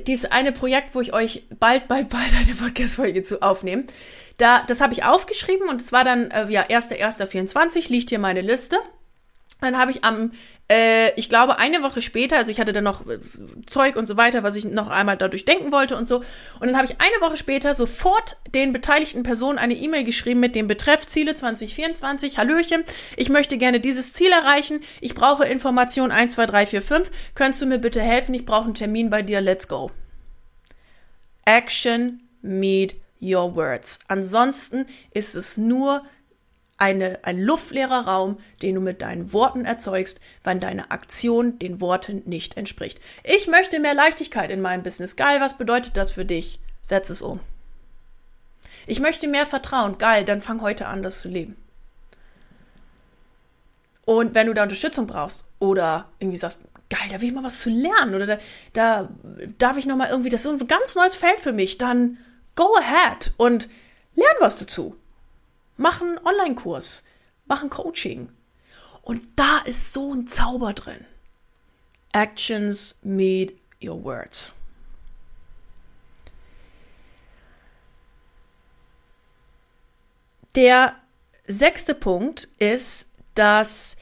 dieses 0.07 0.31
eine 0.31 0.53
Projekt, 0.53 0.95
wo 0.95 1.01
ich 1.01 1.15
euch 1.15 1.45
bald, 1.59 1.89
bald, 1.89 2.11
bald 2.11 2.35
eine 2.35 2.55
Podcast-Folge 2.55 3.23
zu 3.23 3.41
aufnehme. 3.41 3.85
Da, 4.37 4.63
das 4.67 4.81
habe 4.81 4.93
ich 4.93 5.05
aufgeschrieben 5.05 5.69
und 5.69 5.81
es 5.81 5.91
war 5.91 6.05
dann, 6.05 6.31
äh, 6.31 6.49
ja, 6.51 6.63
1.1.24 6.63 7.91
liegt 7.91 8.11
hier 8.11 8.19
meine 8.19 8.43
Liste. 8.43 8.77
Dann 9.61 9.79
habe 9.79 9.91
ich 9.91 10.05
am 10.05 10.33
äh, 10.73 11.13
ich 11.17 11.29
glaube, 11.29 11.59
eine 11.59 11.83
Woche 11.83 12.01
später, 12.01 12.39
also 12.39 12.51
ich 12.51 12.59
hatte 12.59 12.73
dann 12.73 12.85
noch 12.85 13.07
äh, 13.07 13.19
Zeug 13.67 13.97
und 13.97 14.07
so 14.07 14.17
weiter, 14.17 14.43
was 14.43 14.57
ich 14.57 14.65
noch 14.65 14.89
einmal 14.89 15.19
dadurch 15.19 15.45
denken 15.45 15.71
wollte 15.71 15.97
und 15.97 16.09
so. 16.09 16.19
Und 16.61 16.69
dann 16.69 16.77
habe 16.77 16.87
ich 16.87 16.97
eine 16.99 17.21
Woche 17.21 17.37
später 17.37 17.75
sofort 17.75 18.39
den 18.55 18.73
beteiligten 18.73 19.23
Personen 19.23 19.59
eine 19.59 19.75
E-Mail 19.75 20.05
geschrieben 20.05 20.41
mit 20.41 20.55
dem 20.55 20.69
Betreff 20.69 21.07
Ziele 21.07 21.35
2024. 21.35 22.39
Hallöchen, 22.39 22.85
ich 23.17 23.29
möchte 23.29 23.59
gerne 23.59 23.81
dieses 23.81 24.15
Ziel 24.15 24.33
erreichen. 24.33 24.81
Ich 25.03 25.15
brauche 25.15 25.45
Information 25.45 26.11
1, 26.11 26.33
2, 26.33 26.47
3, 26.47 26.67
4, 26.67 26.83
5. 26.83 27.11
Könntest 27.35 27.61
du 27.61 27.67
mir 27.67 27.79
bitte 27.79 28.01
helfen? 28.01 28.35
Ich 28.35 28.47
brauche 28.47 28.65
einen 28.65 28.75
Termin 28.75 29.11
bei 29.11 29.21
dir. 29.21 29.43
Let's 29.43 29.69
go. 29.69 29.91
Action 31.45 32.23
meet 32.41 32.97
your 33.21 33.55
words. 33.55 34.01
Ansonsten 34.09 34.87
ist 35.13 35.35
es 35.35 35.59
nur 35.59 36.03
eine, 36.83 37.21
ein 37.23 37.41
luftleerer 37.41 38.09
Raum, 38.09 38.39
den 38.61 38.75
du 38.75 38.81
mit 38.81 39.03
deinen 39.03 39.33
Worten 39.33 39.65
erzeugst, 39.65 40.21
wenn 40.43 40.59
deine 40.59 40.91
Aktion 40.91 41.61
den 41.61 41.81
Worten 41.81 42.23
nicht 42.25 42.57
entspricht. 42.57 43.01
Ich 43.23 43.47
möchte 43.47 43.79
mehr 43.79 43.95
Leichtigkeit 43.95 44.51
in 44.51 44.61
meinem 44.61 44.83
Business. 44.83 45.15
Geil, 45.15 45.41
was 45.41 45.57
bedeutet 45.57 45.97
das 45.97 46.11
für 46.11 46.25
dich? 46.25 46.59
Setz 46.81 47.09
es 47.09 47.23
um. 47.23 47.39
Ich 48.89 48.99
möchte 48.99 49.29
mehr 49.29 49.47
Vertrauen. 49.47 49.97
Geil, 49.97 50.25
dann 50.25 50.41
fang 50.41 50.61
heute 50.61 50.89
an, 50.89 51.05
das 51.05 51.21
zu 51.21 51.29
leben. 51.29 51.57
Und 54.05 54.35
wenn 54.35 54.49
du 54.49 54.55
da 54.55 54.65
Unterstützung 54.65 55.07
brauchst 55.07 55.47
oder 55.61 56.09
irgendwie 56.19 56.39
sagst, 56.39 56.59
geil, 56.91 57.09
da 57.13 57.21
will 57.21 57.29
ich 57.29 57.35
mal 57.35 57.45
was 57.45 57.61
zu 57.61 57.71
lernen 57.71 58.17
oder 58.17 58.27
da, 58.27 58.39
da 58.73 59.09
darf 59.57 59.77
ich 59.77 59.87
noch 59.87 59.95
mal 59.95 60.11
irgendwie, 60.11 60.31
das 60.31 60.45
ist 60.45 60.51
ein 60.51 60.67
ganz 60.67 60.97
neues 60.97 61.15
Feld 61.15 61.39
für 61.39 61.53
mich, 61.53 61.79
dann 61.79 62.19
go 62.57 62.77
ahead 62.77 63.35
und 63.37 63.69
lern 64.17 64.37
was 64.41 64.59
dazu. 64.59 64.97
Mach 65.83 66.01
einen 66.01 66.17
Online-Kurs, 66.19 67.03
mach 67.47 67.65
ein 67.65 67.69
Coaching. 67.69 68.31
Und 69.03 69.21
da 69.35 69.59
ist 69.65 69.93
so 69.93 70.15
ein 70.15 70.29
Zauber 70.29 70.75
drin. 70.75 71.05
Actions 72.13 73.01
meet 73.03 73.59
your 73.83 74.05
words. 74.05 74.57
Der 80.55 80.95
sechste 81.49 81.97
Punkt 81.97 82.45
ist, 82.59 83.11
dass 83.35 83.97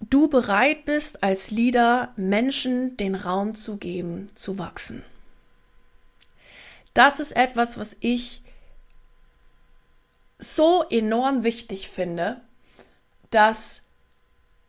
du 0.00 0.28
bereit 0.28 0.86
bist, 0.86 1.22
als 1.22 1.50
Leader 1.50 2.14
Menschen 2.16 2.96
den 2.96 3.16
Raum 3.16 3.54
zu 3.54 3.76
geben, 3.76 4.30
zu 4.34 4.58
wachsen. 4.58 5.04
Das 6.94 7.20
ist 7.20 7.32
etwas, 7.32 7.76
was 7.76 7.98
ich 8.00 8.41
so 10.42 10.84
enorm 10.90 11.44
wichtig 11.44 11.88
finde, 11.88 12.40
dass 13.30 13.84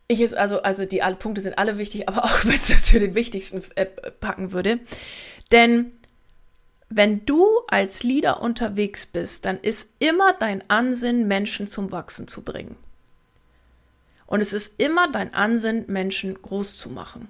ich 0.06 0.20
es 0.20 0.34
also, 0.34 0.62
also 0.62 0.84
die 0.84 1.02
alle 1.02 1.16
Punkte 1.16 1.40
sind 1.40 1.58
alle 1.58 1.78
wichtig, 1.78 2.08
aber 2.08 2.24
auch 2.24 2.44
es 2.52 2.84
zu 2.84 2.98
den 2.98 3.14
wichtigsten 3.14 3.62
äh, 3.76 3.86
packen 3.86 4.52
würde. 4.52 4.80
Denn 5.52 5.92
wenn 6.88 7.24
du 7.24 7.46
als 7.68 8.02
Leader 8.02 8.40
unterwegs 8.40 9.06
bist, 9.06 9.44
dann 9.44 9.58
ist 9.58 9.94
immer 9.98 10.34
dein 10.34 10.62
Ansinnen, 10.68 11.26
Menschen 11.26 11.66
zum 11.66 11.90
Wachsen 11.90 12.28
zu 12.28 12.42
bringen. 12.42 12.76
Und 14.26 14.40
es 14.40 14.52
ist 14.52 14.80
immer 14.80 15.10
dein 15.10 15.34
Ansinnen, 15.34 15.84
Menschen 15.88 16.40
groß 16.40 16.76
zu 16.76 16.90
machen. 16.90 17.28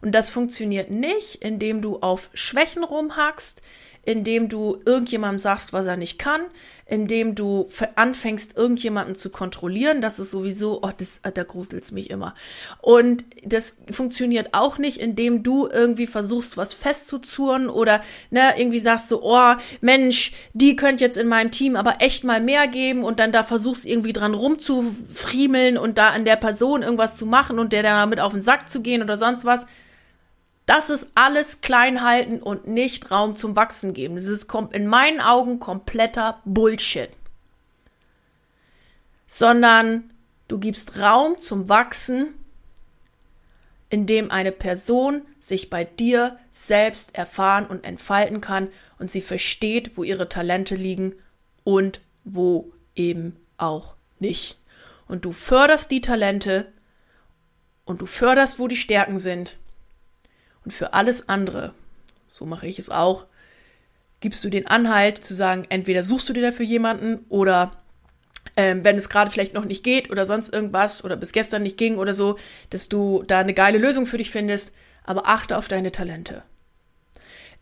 Und 0.00 0.12
das 0.12 0.30
funktioniert 0.30 0.90
nicht, 0.90 1.36
indem 1.36 1.80
du 1.80 2.00
auf 2.00 2.30
Schwächen 2.34 2.82
rumhackst, 2.82 3.62
indem 4.04 4.48
du 4.48 4.78
irgendjemandem 4.84 5.38
sagst, 5.38 5.72
was 5.72 5.86
er 5.86 5.96
nicht 5.96 6.18
kann, 6.18 6.40
indem 6.86 7.34
du 7.34 7.68
anfängst, 7.94 8.56
irgendjemanden 8.56 9.14
zu 9.14 9.30
kontrollieren. 9.30 10.02
Das 10.02 10.18
ist 10.18 10.32
sowieso, 10.32 10.82
oh, 10.82 10.90
das, 10.96 11.20
äh, 11.22 11.30
da 11.30 11.44
gruselt's 11.44 11.92
mich 11.92 12.10
immer. 12.10 12.34
Und 12.80 13.24
das 13.44 13.76
funktioniert 13.90 14.50
auch 14.52 14.78
nicht, 14.78 14.98
indem 14.98 15.42
du 15.42 15.68
irgendwie 15.68 16.08
versuchst, 16.08 16.56
was 16.56 16.74
festzuzurren 16.74 17.68
oder 17.68 18.02
ne, 18.30 18.54
irgendwie 18.58 18.80
sagst 18.80 19.08
so, 19.08 19.22
oh, 19.22 19.54
Mensch, 19.80 20.32
die 20.52 20.74
könnte 20.74 21.04
jetzt 21.04 21.16
in 21.16 21.28
meinem 21.28 21.52
Team 21.52 21.76
aber 21.76 21.96
echt 22.00 22.24
mal 22.24 22.40
mehr 22.40 22.66
geben 22.66 23.04
und 23.04 23.20
dann 23.20 23.32
da 23.32 23.44
versuchst 23.44 23.86
irgendwie 23.86 24.12
dran 24.12 24.34
rumzufriemeln 24.34 25.78
und 25.78 25.96
da 25.96 26.08
an 26.08 26.24
der 26.24 26.36
Person 26.36 26.82
irgendwas 26.82 27.16
zu 27.16 27.24
machen 27.24 27.58
und 27.58 27.72
der 27.72 27.84
damit 27.84 28.18
auf 28.20 28.32
den 28.32 28.42
Sack 28.42 28.68
zu 28.68 28.82
gehen 28.82 29.02
oder 29.02 29.16
sonst 29.16 29.44
was. 29.44 29.66
Das 30.74 30.88
ist 30.88 31.10
alles 31.14 31.60
klein 31.60 32.00
halten 32.02 32.40
und 32.40 32.66
nicht 32.66 33.10
Raum 33.10 33.36
zum 33.36 33.56
Wachsen 33.56 33.92
geben. 33.92 34.14
Das 34.14 34.24
ist 34.24 34.50
in 34.72 34.86
meinen 34.86 35.20
Augen 35.20 35.60
kompletter 35.60 36.40
Bullshit. 36.46 37.10
Sondern 39.26 40.10
du 40.48 40.58
gibst 40.58 40.98
Raum 40.98 41.38
zum 41.38 41.68
Wachsen, 41.68 42.32
indem 43.90 44.30
eine 44.30 44.50
Person 44.50 45.20
sich 45.40 45.68
bei 45.68 45.84
dir 45.84 46.38
selbst 46.52 47.14
erfahren 47.14 47.66
und 47.66 47.84
entfalten 47.84 48.40
kann 48.40 48.68
und 48.98 49.10
sie 49.10 49.20
versteht, 49.20 49.98
wo 49.98 50.04
ihre 50.04 50.30
Talente 50.30 50.74
liegen 50.74 51.14
und 51.64 52.00
wo 52.24 52.72
eben 52.96 53.36
auch 53.58 53.94
nicht. 54.20 54.56
Und 55.06 55.26
du 55.26 55.32
förderst 55.32 55.90
die 55.90 56.00
Talente 56.00 56.72
und 57.84 58.00
du 58.00 58.06
förderst, 58.06 58.58
wo 58.58 58.68
die 58.68 58.76
Stärken 58.78 59.18
sind 59.18 59.58
und 60.64 60.70
für 60.72 60.92
alles 60.94 61.28
andere, 61.28 61.74
so 62.30 62.46
mache 62.46 62.66
ich 62.66 62.78
es 62.78 62.90
auch, 62.90 63.26
gibst 64.20 64.42
du 64.44 64.50
den 64.50 64.66
Anhalt 64.66 65.24
zu 65.24 65.34
sagen, 65.34 65.66
entweder 65.68 66.02
suchst 66.02 66.28
du 66.28 66.32
dir 66.32 66.42
dafür 66.42 66.64
jemanden 66.64 67.24
oder 67.28 67.72
ähm, 68.56 68.84
wenn 68.84 68.96
es 68.96 69.08
gerade 69.08 69.30
vielleicht 69.30 69.54
noch 69.54 69.64
nicht 69.64 69.84
geht 69.84 70.10
oder 70.10 70.26
sonst 70.26 70.52
irgendwas 70.52 71.04
oder 71.04 71.16
bis 71.16 71.32
gestern 71.32 71.62
nicht 71.62 71.78
ging 71.78 71.98
oder 71.98 72.14
so, 72.14 72.38
dass 72.70 72.88
du 72.88 73.22
da 73.26 73.38
eine 73.38 73.54
geile 73.54 73.78
Lösung 73.78 74.06
für 74.06 74.18
dich 74.18 74.30
findest, 74.30 74.72
aber 75.04 75.26
achte 75.26 75.56
auf 75.56 75.68
deine 75.68 75.92
Talente. 75.92 76.42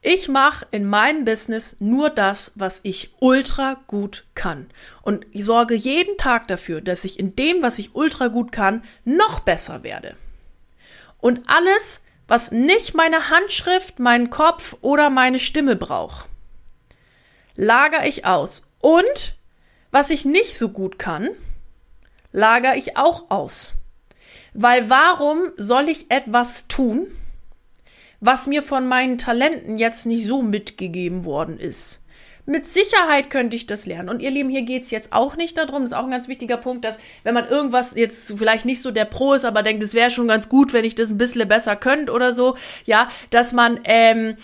Ich 0.03 0.29
mache 0.29 0.67
in 0.71 0.87
meinem 0.87 1.27
Business 1.27 1.77
nur 1.79 2.09
das, 2.09 2.53
was 2.55 2.81
ich 2.85 3.15
ultra 3.21 3.83
gut 3.87 4.25
kann. 4.35 4.71
Und 5.03 5.27
ich 5.31 5.45
sorge 5.45 5.75
jeden 5.75 6.17
Tag 6.17 6.49
dafür, 6.49 6.81
dass 6.81 7.05
ich 7.05 7.19
in 7.19 7.37
dem, 7.37 7.61
was 7.61 7.79
ich 7.79 7.95
ultra 7.95 8.29
gut 8.29 8.51
kann, 8.51 8.83
noch 9.05 9.41
besser 9.41 9.83
werde. 9.83 10.17
Und 11.19 11.43
alles, 11.49 12.03
was 12.31 12.53
nicht 12.53 12.95
meine 12.95 13.29
Handschrift, 13.29 13.99
meinen 13.99 14.31
Kopf 14.31 14.77
oder 14.83 15.11
meine 15.11 15.41
Stimme 15.41 15.75
braucht. 15.75 16.29
Lager 17.57 18.07
ich 18.07 18.25
aus. 18.25 18.71
Und 18.81 19.35
was 19.91 20.11
ich 20.11 20.25
nicht 20.25 20.57
so 20.57 20.69
gut 20.69 20.97
kann, 20.97 21.31
lager 22.31 22.77
ich 22.77 22.97
auch 22.97 23.33
aus. 23.33 23.73
Weil 24.55 24.89
warum 24.89 25.51
soll 25.57 25.89
ich 25.89 26.13
etwas 26.13 26.69
tun, 26.69 27.09
was 28.21 28.47
mir 28.47 28.63
von 28.63 28.87
meinen 28.87 29.19
Talenten 29.19 29.77
jetzt 29.77 30.07
nicht 30.07 30.25
so 30.25 30.41
mitgegeben 30.41 31.25
worden 31.25 31.59
ist? 31.59 31.99
Mit 32.47 32.67
Sicherheit 32.67 33.31
könnte 33.31 33.57
ich 33.57 33.67
das 33.67 33.87
lernen. 33.87 34.09
Und 34.09 34.23
ihr 34.23 34.31
Lieben, 34.31 34.51
hier 34.51 34.63
geht's 34.63 34.91
jetzt 34.91 35.13
auch 35.13 35.37
nicht 35.37 35.57
darum, 35.59 35.85
ist 35.85 35.95
auch 35.95 36.05
ein 36.05 36.11
ganz 36.11 36.29
wichtiger 36.29 36.57
Punkt, 36.57 36.85
dass 36.85 36.99
wenn 37.23 37.35
man 37.35 37.47
irgendwas 37.47 37.93
jetzt 37.95 38.33
vielleicht 38.37 38.65
nicht 38.65 38.83
so 38.83 38.91
der 38.91 39.05
Pro 39.05 39.35
ist, 39.35 39.45
aber 39.45 39.63
denkt, 39.63 39.83
es 39.83 39.95
wäre 39.95 40.11
schon 40.11 40.29
ganz 40.29 40.49
gut, 40.49 40.73
wenn 40.73 40.85
ich 40.85 40.95
das 40.95 41.11
ein 41.11 41.19
bisschen 41.19 41.47
besser 41.49 41.77
könnte 41.77 42.13
oder 42.13 42.33
so, 42.33 42.57
ja, 42.85 43.09
dass 43.31 43.53
man, 43.53 43.81
ähm, 43.85 44.37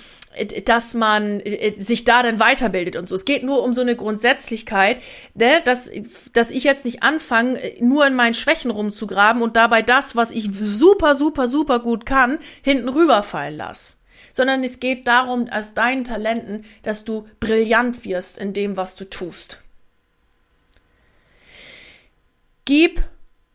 dass 0.65 0.95
man 0.95 1.41
äh, 1.41 1.73
sich 1.75 2.05
da 2.05 2.23
dann 2.23 2.39
weiterbildet 2.39 2.97
und 2.97 3.09
so. 3.09 3.15
Es 3.15 3.25
geht 3.25 3.43
nur 3.43 3.63
um 3.63 3.75
so 3.75 3.81
eine 3.81 3.97
Grundsätzlichkeit, 3.97 5.01
ne, 5.35 5.61
dass, 5.65 5.91
dass 6.33 6.51
ich 6.51 6.65
jetzt 6.65 6.85
nicht 6.85 7.03
anfange, 7.03 7.59
nur 7.81 8.07
in 8.07 8.15
meinen 8.15 8.35
Schwächen 8.35 8.71
rumzugraben 8.71 9.43
und 9.43 9.57
dabei 9.57 9.83
das, 9.83 10.17
was 10.17 10.31
ich 10.31 10.49
super, 10.53 11.15
super, 11.15 11.49
super 11.49 11.79
gut 11.79 12.07
kann, 12.07 12.39
hinten 12.63 12.89
rüberfallen 12.89 13.57
lasse 13.57 13.97
sondern 14.37 14.63
es 14.63 14.81
geht 14.81 15.09
darum, 15.09 15.49
aus 15.49 15.73
deinen 15.73 16.05
Talenten, 16.05 16.67
dass 16.83 17.05
du 17.05 17.27
brillant 17.41 18.05
wirst 18.05 18.37
in 18.37 18.53
dem, 18.53 18.77
was 18.77 18.95
du 18.95 19.09
tust. 19.09 19.63
Gib 22.67 23.01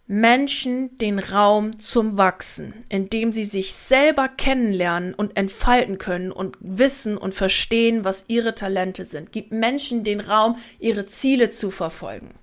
Menschen 0.07 0.97
den 0.97 1.19
Raum 1.19 1.77
zum 1.79 2.17
Wachsen, 2.17 2.73
indem 2.89 3.31
sie 3.31 3.45
sich 3.45 3.75
selber 3.75 4.27
kennenlernen 4.27 5.13
und 5.13 5.37
entfalten 5.37 5.99
können 5.99 6.31
und 6.31 6.57
wissen 6.59 7.15
und 7.15 7.35
verstehen, 7.35 8.03
was 8.03 8.25
ihre 8.27 8.55
Talente 8.55 9.05
sind. 9.05 9.31
Gib 9.31 9.51
Menschen 9.51 10.03
den 10.03 10.19
Raum, 10.19 10.57
ihre 10.79 11.05
Ziele 11.05 11.51
zu 11.51 11.69
verfolgen. 11.69 12.33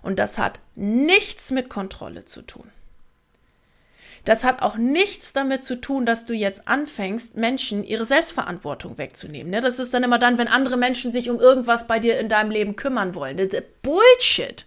Und 0.00 0.18
das 0.18 0.38
hat 0.38 0.58
nichts 0.74 1.50
mit 1.50 1.68
Kontrolle 1.68 2.24
zu 2.24 2.40
tun. 2.40 2.70
Das 4.24 4.44
hat 4.44 4.62
auch 4.62 4.76
nichts 4.76 5.32
damit 5.32 5.62
zu 5.62 5.80
tun, 5.80 6.04
dass 6.06 6.24
du 6.24 6.34
jetzt 6.34 6.68
anfängst, 6.68 7.36
Menschen 7.36 7.84
ihre 7.84 8.04
Selbstverantwortung 8.04 8.98
wegzunehmen. 8.98 9.50
Ne? 9.50 9.60
Das 9.60 9.78
ist 9.78 9.94
dann 9.94 10.02
immer 10.02 10.18
dann, 10.18 10.38
wenn 10.38 10.48
andere 10.48 10.76
Menschen 10.76 11.12
sich 11.12 11.30
um 11.30 11.40
irgendwas 11.40 11.86
bei 11.86 11.98
dir 11.98 12.18
in 12.18 12.28
deinem 12.28 12.50
Leben 12.50 12.76
kümmern 12.76 13.14
wollen. 13.14 13.36
Das 13.36 13.48
ist 13.48 13.82
Bullshit. 13.82 14.66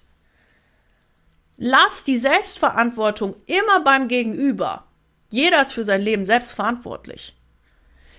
Lass 1.58 2.04
die 2.04 2.18
Selbstverantwortung 2.18 3.36
immer 3.46 3.84
beim 3.84 4.08
Gegenüber. 4.08 4.86
Jeder 5.30 5.62
ist 5.62 5.74
für 5.74 5.84
sein 5.84 6.02
Leben 6.02 6.26
selbst 6.26 6.54
verantwortlich. 6.54 7.36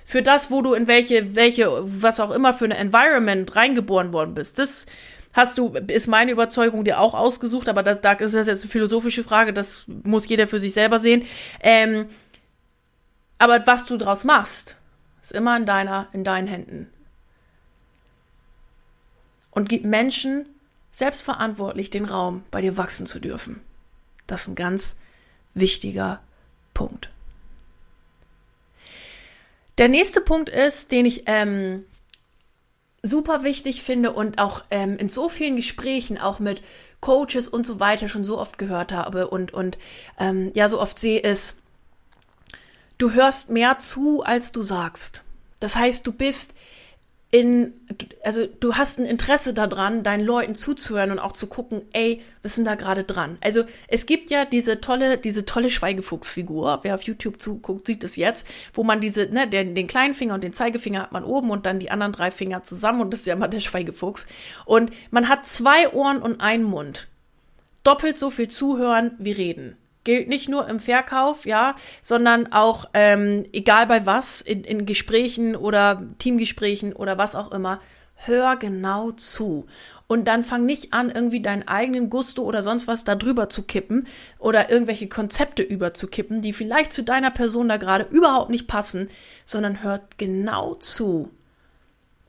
Für 0.05 0.23
das, 0.23 0.51
wo 0.51 0.63
du 0.63 0.75
in 0.75 0.87
welche, 0.87 1.35
welche, 1.35 1.69
was 2.01 2.21
auch 2.21 2.31
immer 2.31 2.55
für 2.55 2.67
eine 2.67 2.77
Environment 2.77 3.55
reingeboren 3.55 4.13
worden 4.13 4.35
bist. 4.35 4.59
Das, 4.59 4.87
hast 5.33 5.59
du, 5.59 5.75
ist 5.89 6.07
meine 6.07 6.33
Überzeugung 6.33 6.85
dir 6.85 7.01
auch 7.01 7.15
ausgesucht, 7.15 7.69
aber 7.69 7.83
da, 7.83 7.95
da 7.95 8.13
ist 8.13 8.35
das 8.35 8.47
jetzt 8.47 8.63
eine 8.63 8.71
philosophische 8.71 9.25
Frage, 9.25 9.53
das 9.53 9.85
muss 9.87 10.29
jeder 10.29 10.47
für 10.47 10.61
sich 10.61 10.73
selber 10.73 10.99
sehen. 10.99 11.25
Ähm, 11.61 12.07
aber 13.39 13.67
was 13.67 13.87
du 13.87 13.97
draus 13.97 14.25
machst, 14.25 14.77
ist 15.21 15.33
immer 15.33 15.57
in 15.57 15.67
deiner, 15.67 16.09
in 16.13 16.25
deinen 16.25 16.49
Händen. 16.49 16.91
Und 19.51 19.69
gib 19.69 19.85
Menschen 19.85 20.47
selbstverantwortlich 20.91 21.91
den 21.91 22.05
Raum, 22.05 22.45
bei 22.51 22.61
dir 22.61 22.77
wachsen 22.77 23.07
zu 23.07 23.19
dürfen. 23.19 23.61
Das 24.27 24.43
ist 24.43 24.49
ein 24.49 24.55
ganz 24.55 24.97
wichtiger 25.55 26.21
Punkt. 26.75 27.11
Der 29.79 29.89
nächste 29.89 30.21
Punkt 30.21 30.49
ist, 30.49 30.93
den 30.93 31.07
ich 31.07 31.25
ähm, 31.27 31.85
super 33.03 33.43
wichtig 33.43 33.83
finde 33.83 34.13
und 34.13 34.39
auch 34.39 34.63
ähm, 34.71 34.97
in 34.97 35.09
so 35.09 35.29
vielen 35.29 35.57
Gesprächen, 35.57 36.19
auch 36.19 36.39
mit 36.39 36.63
Coaches 37.01 37.49
und 37.49 37.67
so 37.67 37.81
weiter, 37.81 38.09
schon 38.09 38.23
so 38.23 38.39
oft 38.39 38.59
gehört 38.59 38.93
habe 38.93 39.29
und, 39.29 39.53
und 39.53 39.77
ähm, 40.19 40.53
ja, 40.55 40.69
so 40.69 40.81
oft 40.81 40.99
sehe, 40.99 41.19
ist, 41.19 41.59
du 42.99 43.13
hörst 43.13 43.51
mehr 43.51 43.79
zu, 43.79 44.23
als 44.23 44.53
du 44.53 44.63
sagst. 44.63 45.25
Das 45.59 45.75
heißt, 45.75 46.07
du 46.07 46.13
bist 46.13 46.55
in, 47.33 47.73
also 48.23 48.47
du 48.47 48.75
hast 48.75 49.01
ein 49.01 49.07
Interesse 49.07 49.55
daran, 49.55 50.03
deinen 50.03 50.25
Leuten 50.25 50.55
zuzuhören 50.55 51.11
und 51.11 51.19
auch 51.19 51.33
zu 51.33 51.47
gucken, 51.47 51.81
ey, 51.95 52.21
was 52.43 52.57
sind 52.57 52.67
da 52.67 52.75
gerade 52.75 53.05
dran? 53.05 53.39
Also 53.41 53.65
es 53.89 54.05
gibt 54.05 54.31
ja 54.31 54.45
diese 54.45 54.83
tolle, 54.83 55.17
diese 55.17 55.47
tolle 55.47 55.71
Schweigefuchsfigur. 55.71 56.81
Wer 56.83 56.95
auf 56.95 57.05
YouTube 57.05 57.41
zuguckt, 57.41 57.87
sieht 57.87 58.05
es 58.05 58.17
jetzt, 58.17 58.47
wo 58.75 58.85
man 58.85 59.01
diese, 59.01 59.29
ne, 59.29 59.49
den, 59.49 59.75
den 59.75 59.87
kleinen 59.87 60.13
Finger 60.13 60.35
und 60.35 60.45
den 60.45 60.53
Zeigefinger 60.53 61.01
hat 61.01 61.13
man 61.13 61.25
oben 61.25 61.51
und 61.51 61.65
dann 61.65 61.81
die 61.81 61.91
anderen 61.91 62.13
drei 62.13 62.31
Finger 62.31 62.63
zusammen 62.65 63.01
und 63.01 63.11
das 63.11 63.21
ist 63.21 63.27
ja 63.27 63.35
immer 63.35 63.49
der 63.49 63.61
Schweigefuchs. 63.61 64.27
Und 64.67 64.93
man 65.11 65.31
hat 65.31 65.47
zwei 65.47 65.91
Ohren 65.95 66.21
und 66.21 66.43
einen 66.43 66.65
Mund. 66.65 67.09
Doppelt 67.83 68.19
so 68.19 68.29
viel 68.29 68.49
zuhören 68.49 69.13
wie 69.19 69.33
reden 69.33 69.79
gilt 70.05 70.29
nicht 70.29 70.49
nur 70.49 70.69
im 70.69 70.79
Verkauf, 70.79 71.47
ja, 71.47 71.77
sondern 72.01 72.53
auch 72.53 72.87
ähm, 72.95 73.45
egal 73.53 73.87
bei 73.87 74.07
was, 74.07 74.41
in, 74.41 74.65
in 74.65 74.87
Gesprächen 74.87 75.57
oder 75.57 76.03
Teamgesprächen 76.19 76.93
oder 76.93 77.19
was 77.19 77.35
auch 77.35 77.53
immer, 77.53 77.81
hör 78.15 78.57
genau 78.57 79.11
zu. 79.13 79.67
Und 80.07 80.27
dann 80.27 80.43
fang 80.43 80.67
nicht 80.67 80.93
an, 80.93 81.11
irgendwie 81.11 81.41
deinen 81.41 81.67
eigenen 81.67 82.11
Gusto 82.11 82.43
oder 82.43 82.63
sonst 82.63 82.87
was 82.87 83.05
da 83.05 83.15
drüber 83.15 83.49
zu 83.49 83.63
kippen 83.63 84.07
oder 84.39 84.71
irgendwelche 84.71 85.09
Konzepte 85.09 85.63
überzukippen, 85.63 86.43
die 86.43 86.53
vielleicht 86.53 86.93
zu 86.93 87.03
deiner 87.03 87.31
Person 87.31 87.69
da 87.69 87.79
gerade 87.79 88.07
überhaupt 88.11 88.51
nicht 88.51 88.69
passen, 88.69 89.09
sondern 89.47 89.83
hört 89.83 90.19
genau 90.19 90.75
zu. 90.75 91.31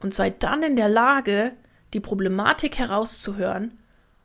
Und 0.01 0.13
seid 0.13 0.43
dann 0.43 0.63
in 0.63 0.75
der 0.75 0.89
Lage, 0.89 1.53
die 1.93 1.99
Problematik 1.99 2.77
herauszuhören 2.77 3.77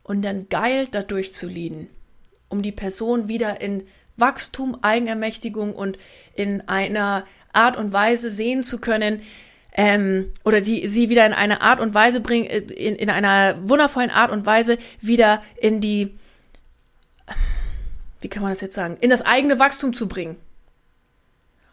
und 0.03 0.23
dann 0.23 0.49
geil 0.49 0.89
da 0.91 1.03
durchzulieden 1.03 1.91
um 2.49 2.63
die 2.63 2.73
Person 2.73 3.29
wieder 3.29 3.61
in 3.61 3.87
Wachstum, 4.17 4.77
Eigenermächtigung 4.83 5.75
und 5.75 5.99
in 6.35 6.67
einer 6.69 7.25
Art 7.53 7.77
und 7.77 7.93
Weise 7.93 8.31
sehen 8.31 8.63
zu 8.63 8.79
können, 8.79 9.23
ähm, 9.73 10.33
oder 10.45 10.61
die 10.61 10.89
sie 10.89 11.09
wieder 11.09 11.25
in 11.25 11.33
eine 11.33 11.63
Art 11.63 11.79
und 11.79 11.95
Weise 11.95 12.21
bringen, 12.21 12.47
äh, 12.47 12.59
in, 12.59 12.97
in 12.97 13.11
einer 13.11 13.57
wundervollen 13.69 14.11
Art 14.11 14.33
und 14.33 14.45
Weise 14.45 14.77
wieder 15.01 15.43
in 15.57 15.81
die, 15.81 16.19
wie 18.21 18.29
kann 18.29 18.43
man 18.43 18.51
das 18.51 18.61
jetzt 18.61 18.75
sagen, 18.75 18.97
in 19.01 19.11
das 19.11 19.23
eigene 19.23 19.59
Wachstum 19.59 19.93
zu 19.93 20.09
bringen. 20.09 20.37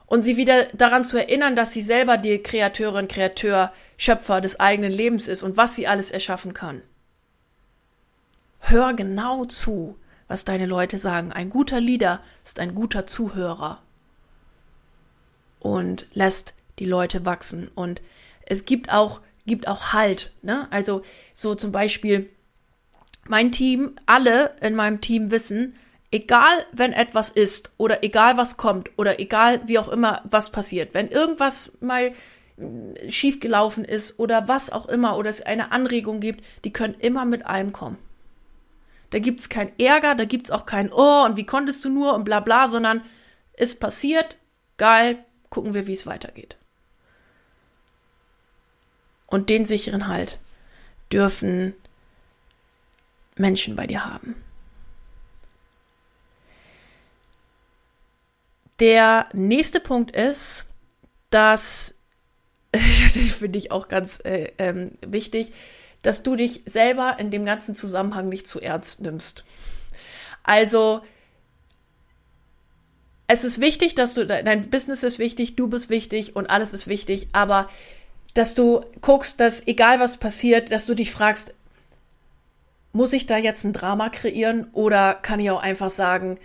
Und 0.05 0.21
sie 0.21 0.37
wieder 0.37 0.65
daran 0.73 1.03
zu 1.03 1.17
erinnern, 1.17 1.55
dass 1.55 1.73
sie 1.73 1.81
selber 1.81 2.17
die 2.17 2.37
Kreateurin, 2.37 3.07
Kreateur, 3.07 3.73
Schöpfer 3.97 4.39
des 4.39 4.59
eigenen 4.59 4.91
Lebens 4.91 5.27
ist 5.27 5.41
und 5.41 5.57
was 5.57 5.75
sie 5.75 5.87
alles 5.87 6.11
erschaffen 6.11 6.53
kann. 6.53 6.83
Hör 8.59 8.93
genau 8.93 9.45
zu, 9.45 9.97
was 10.27 10.45
deine 10.45 10.65
Leute 10.65 10.97
sagen. 10.97 11.31
Ein 11.31 11.49
guter 11.49 11.79
Leader 11.79 12.21
ist 12.43 12.59
ein 12.59 12.75
guter 12.75 13.05
Zuhörer 13.05 13.81
und 15.59 16.07
lässt 16.13 16.53
die 16.79 16.85
Leute 16.85 17.25
wachsen. 17.25 17.69
Und 17.75 18.01
es 18.45 18.65
gibt 18.65 18.91
auch, 18.91 19.21
gibt 19.45 19.67
auch 19.67 19.93
Halt. 19.93 20.31
Ne? 20.41 20.67
Also 20.71 21.03
so 21.33 21.55
zum 21.55 21.71
Beispiel 21.71 22.29
mein 23.27 23.51
Team, 23.51 23.95
alle 24.05 24.55
in 24.61 24.75
meinem 24.75 25.01
Team 25.01 25.31
wissen, 25.31 25.75
egal 26.11 26.65
wenn 26.71 26.93
etwas 26.93 27.29
ist 27.29 27.71
oder 27.77 28.03
egal 28.03 28.37
was 28.37 28.57
kommt 28.57 28.91
oder 28.97 29.19
egal 29.19 29.61
wie 29.67 29.79
auch 29.79 29.89
immer 29.89 30.21
was 30.23 30.51
passiert, 30.51 30.93
wenn 30.93 31.07
irgendwas 31.07 31.77
mal 31.81 32.13
äh, 32.57 33.11
schief 33.11 33.39
gelaufen 33.39 33.83
ist 33.83 34.19
oder 34.19 34.47
was 34.47 34.71
auch 34.71 34.85
immer 34.85 35.17
oder 35.17 35.29
es 35.29 35.41
eine 35.41 35.71
Anregung 35.71 36.19
gibt, 36.19 36.43
die 36.63 36.71
können 36.71 36.95
immer 36.99 37.25
mit 37.25 37.45
allem 37.45 37.73
kommen. 37.73 37.97
Da 39.09 39.19
gibt 39.19 39.41
es 39.41 39.49
kein 39.49 39.77
Ärger, 39.79 40.15
da 40.15 40.25
gibt 40.25 40.47
es 40.47 40.51
auch 40.51 40.65
kein 40.65 40.91
Oh 40.91 41.23
und 41.25 41.37
wie 41.37 41.45
konntest 41.45 41.83
du 41.85 41.89
nur 41.89 42.13
und 42.13 42.23
bla 42.23 42.39
bla, 42.39 42.67
sondern 42.67 43.01
ist 43.53 43.79
passiert, 43.79 44.37
geil, 44.77 45.23
gucken 45.49 45.73
wir, 45.73 45.87
wie 45.87 45.93
es 45.93 46.05
weitergeht. 46.05 46.57
Und 49.27 49.49
den 49.49 49.65
sicheren 49.65 50.07
Halt 50.07 50.39
dürfen 51.11 51.73
Menschen 53.35 53.75
bei 53.75 53.87
dir 53.87 54.05
haben. 54.05 54.35
Der 58.79 59.29
nächste 59.33 59.79
Punkt 59.79 60.11
ist, 60.11 60.67
dass, 61.29 61.99
finde 62.75 63.57
ich 63.57 63.71
auch 63.71 63.87
ganz 63.87 64.19
äh, 64.25 64.51
ähm, 64.57 64.91
wichtig, 65.05 65.53
dass 66.05 66.21
du 66.21 66.35
dich 66.35 66.61
selber 66.65 67.17
in 67.17 67.31
dem 67.31 67.45
ganzen 67.45 67.73
Zusammenhang 67.73 68.29
nicht 68.29 68.45
zu 68.45 68.61
ernst 68.61 69.01
nimmst. 69.01 69.43
Also, 70.43 71.01
es 73.25 73.43
ist 73.43 73.59
wichtig, 73.59 73.95
dass 73.95 74.13
du, 74.13 74.27
dein 74.27 74.69
Business 74.69 75.01
ist 75.01 75.17
wichtig, 75.17 75.55
du 75.55 75.67
bist 75.67 75.89
wichtig 75.89 76.35
und 76.35 76.47
alles 76.47 76.73
ist 76.73 76.85
wichtig, 76.85 77.29
aber 77.31 77.67
dass 78.35 78.53
du 78.53 78.85
guckst, 79.01 79.39
dass 79.39 79.65
egal 79.65 79.99
was 79.99 80.17
passiert, 80.17 80.71
dass 80.71 80.85
du 80.85 80.93
dich 80.93 81.09
fragst, 81.09 81.55
muss 82.91 83.11
ich 83.11 83.25
da 83.25 83.37
jetzt 83.37 83.63
ein 83.63 83.73
Drama 83.73 84.09
kreieren 84.09 84.67
oder 84.73 85.15
kann 85.15 85.39
ich 85.39 85.49
auch 85.49 85.61
einfach 85.61 85.89
sagen, 85.89 86.37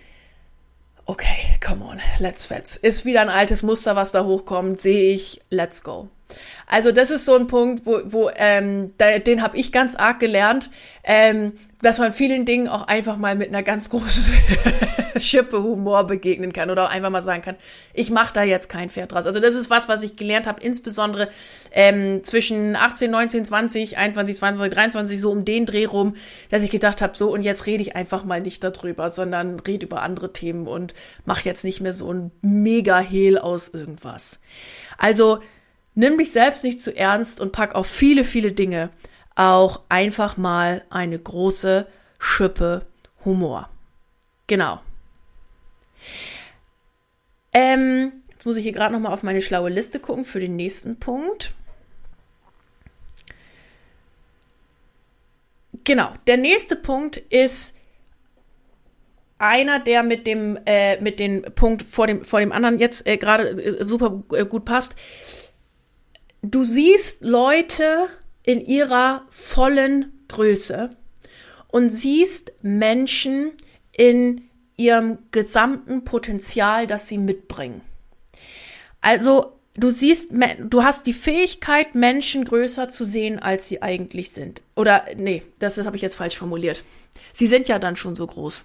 okay, 1.04 1.58
come 1.62 1.84
on, 1.84 2.00
let's 2.18 2.46
fetz. 2.46 2.76
Ist 2.76 3.04
wieder 3.04 3.20
ein 3.20 3.28
altes 3.28 3.62
Muster, 3.62 3.94
was 3.94 4.12
da 4.12 4.24
hochkommt, 4.24 4.80
sehe 4.80 5.12
ich, 5.12 5.42
let's 5.50 5.82
go. 5.82 6.08
Also 6.66 6.92
das 6.92 7.10
ist 7.10 7.24
so 7.24 7.34
ein 7.34 7.46
Punkt, 7.46 7.86
wo, 7.86 8.00
wo 8.04 8.30
ähm, 8.36 8.92
da, 8.98 9.18
den 9.18 9.42
habe 9.42 9.56
ich 9.56 9.72
ganz 9.72 9.96
arg 9.96 10.20
gelernt, 10.20 10.70
ähm, 11.04 11.52
dass 11.82 11.98
man 11.98 12.12
vielen 12.12 12.44
Dingen 12.44 12.68
auch 12.68 12.86
einfach 12.86 13.16
mal 13.16 13.34
mit 13.34 13.48
einer 13.48 13.62
ganz 13.62 13.90
großen 13.90 14.34
Schippe 15.18 15.62
Humor 15.62 16.06
begegnen 16.06 16.52
kann 16.52 16.70
oder 16.70 16.84
auch 16.84 16.90
einfach 16.90 17.10
mal 17.10 17.22
sagen 17.22 17.42
kann, 17.42 17.56
ich 17.94 18.10
mache 18.10 18.32
da 18.34 18.42
jetzt 18.42 18.68
kein 18.68 18.90
Pferd 18.90 19.12
draus. 19.12 19.26
Also 19.26 19.40
das 19.40 19.54
ist 19.54 19.70
was, 19.70 19.88
was 19.88 20.02
ich 20.02 20.16
gelernt 20.16 20.46
habe, 20.46 20.62
insbesondere 20.62 21.28
ähm, 21.72 22.22
zwischen 22.22 22.76
18, 22.76 23.10
19, 23.10 23.44
20, 23.44 23.98
21, 23.98 24.36
22, 24.36 24.74
23, 24.74 25.20
so 25.20 25.30
um 25.30 25.44
den 25.44 25.66
Dreh 25.66 25.86
rum, 25.86 26.14
dass 26.50 26.62
ich 26.62 26.70
gedacht 26.70 27.02
habe, 27.02 27.16
so 27.16 27.32
und 27.32 27.42
jetzt 27.42 27.66
rede 27.66 27.82
ich 27.82 27.96
einfach 27.96 28.24
mal 28.24 28.40
nicht 28.40 28.62
darüber, 28.62 29.10
sondern 29.10 29.58
rede 29.60 29.86
über 29.86 30.02
andere 30.02 30.32
Themen 30.32 30.66
und 30.66 30.94
mache 31.24 31.44
jetzt 31.44 31.64
nicht 31.64 31.80
mehr 31.80 31.92
so 31.92 32.12
ein 32.12 32.30
mega 32.42 32.98
Hehl 32.98 33.38
aus 33.38 33.68
irgendwas. 33.68 34.40
Also 34.98 35.40
Nimm 35.94 36.18
dich 36.18 36.32
selbst 36.32 36.64
nicht 36.64 36.80
zu 36.80 36.96
ernst 36.96 37.40
und 37.40 37.52
pack 37.52 37.74
auf 37.74 37.86
viele, 37.86 38.24
viele 38.24 38.52
Dinge 38.52 38.90
auch 39.34 39.80
einfach 39.88 40.36
mal 40.36 40.84
eine 40.90 41.18
große 41.18 41.86
Schippe 42.18 42.86
Humor. 43.24 43.68
Genau. 44.46 44.80
Ähm, 47.52 48.12
jetzt 48.30 48.46
muss 48.46 48.56
ich 48.56 48.62
hier 48.62 48.72
gerade 48.72 48.92
noch 48.92 49.00
mal 49.00 49.12
auf 49.12 49.22
meine 49.22 49.40
schlaue 49.40 49.70
Liste 49.70 49.98
gucken 50.00 50.24
für 50.24 50.40
den 50.40 50.56
nächsten 50.56 50.98
Punkt. 50.98 51.54
Genau, 55.84 56.12
der 56.26 56.36
nächste 56.36 56.76
Punkt 56.76 57.16
ist 57.16 57.76
einer, 59.38 59.80
der 59.80 60.02
mit 60.02 60.26
dem 60.26 60.58
äh, 60.66 61.00
mit 61.00 61.18
dem 61.18 61.42
Punkt 61.54 61.82
vor 61.82 62.06
dem 62.06 62.24
vor 62.24 62.40
dem 62.40 62.52
anderen 62.52 62.78
jetzt 62.78 63.06
äh, 63.06 63.16
gerade 63.16 63.48
äh, 63.50 63.84
super 63.86 64.22
äh, 64.32 64.44
gut 64.44 64.66
passt 64.66 64.94
du 66.42 66.64
siehst 66.64 67.22
Leute 67.22 68.08
in 68.42 68.64
ihrer 68.64 69.26
vollen 69.30 70.24
Größe 70.28 70.90
und 71.68 71.90
siehst 71.90 72.52
Menschen 72.62 73.52
in 73.92 74.42
ihrem 74.76 75.18
gesamten 75.30 76.04
Potenzial, 76.04 76.86
das 76.86 77.08
sie 77.08 77.18
mitbringen. 77.18 77.82
Also 79.00 79.52
du 79.74 79.90
siehst, 79.90 80.30
du 80.58 80.82
hast 80.82 81.06
die 81.06 81.12
Fähigkeit, 81.12 81.94
Menschen 81.94 82.44
größer 82.44 82.88
zu 82.88 83.04
sehen, 83.04 83.38
als 83.38 83.68
sie 83.68 83.82
eigentlich 83.82 84.30
sind. 84.30 84.62
Oder 84.76 85.04
nee, 85.16 85.42
das, 85.58 85.74
das 85.74 85.86
habe 85.86 85.96
ich 85.96 86.02
jetzt 86.02 86.16
falsch 86.16 86.36
formuliert. 86.36 86.82
Sie 87.32 87.46
sind 87.46 87.68
ja 87.68 87.78
dann 87.78 87.96
schon 87.96 88.14
so 88.14 88.26
groß. 88.26 88.64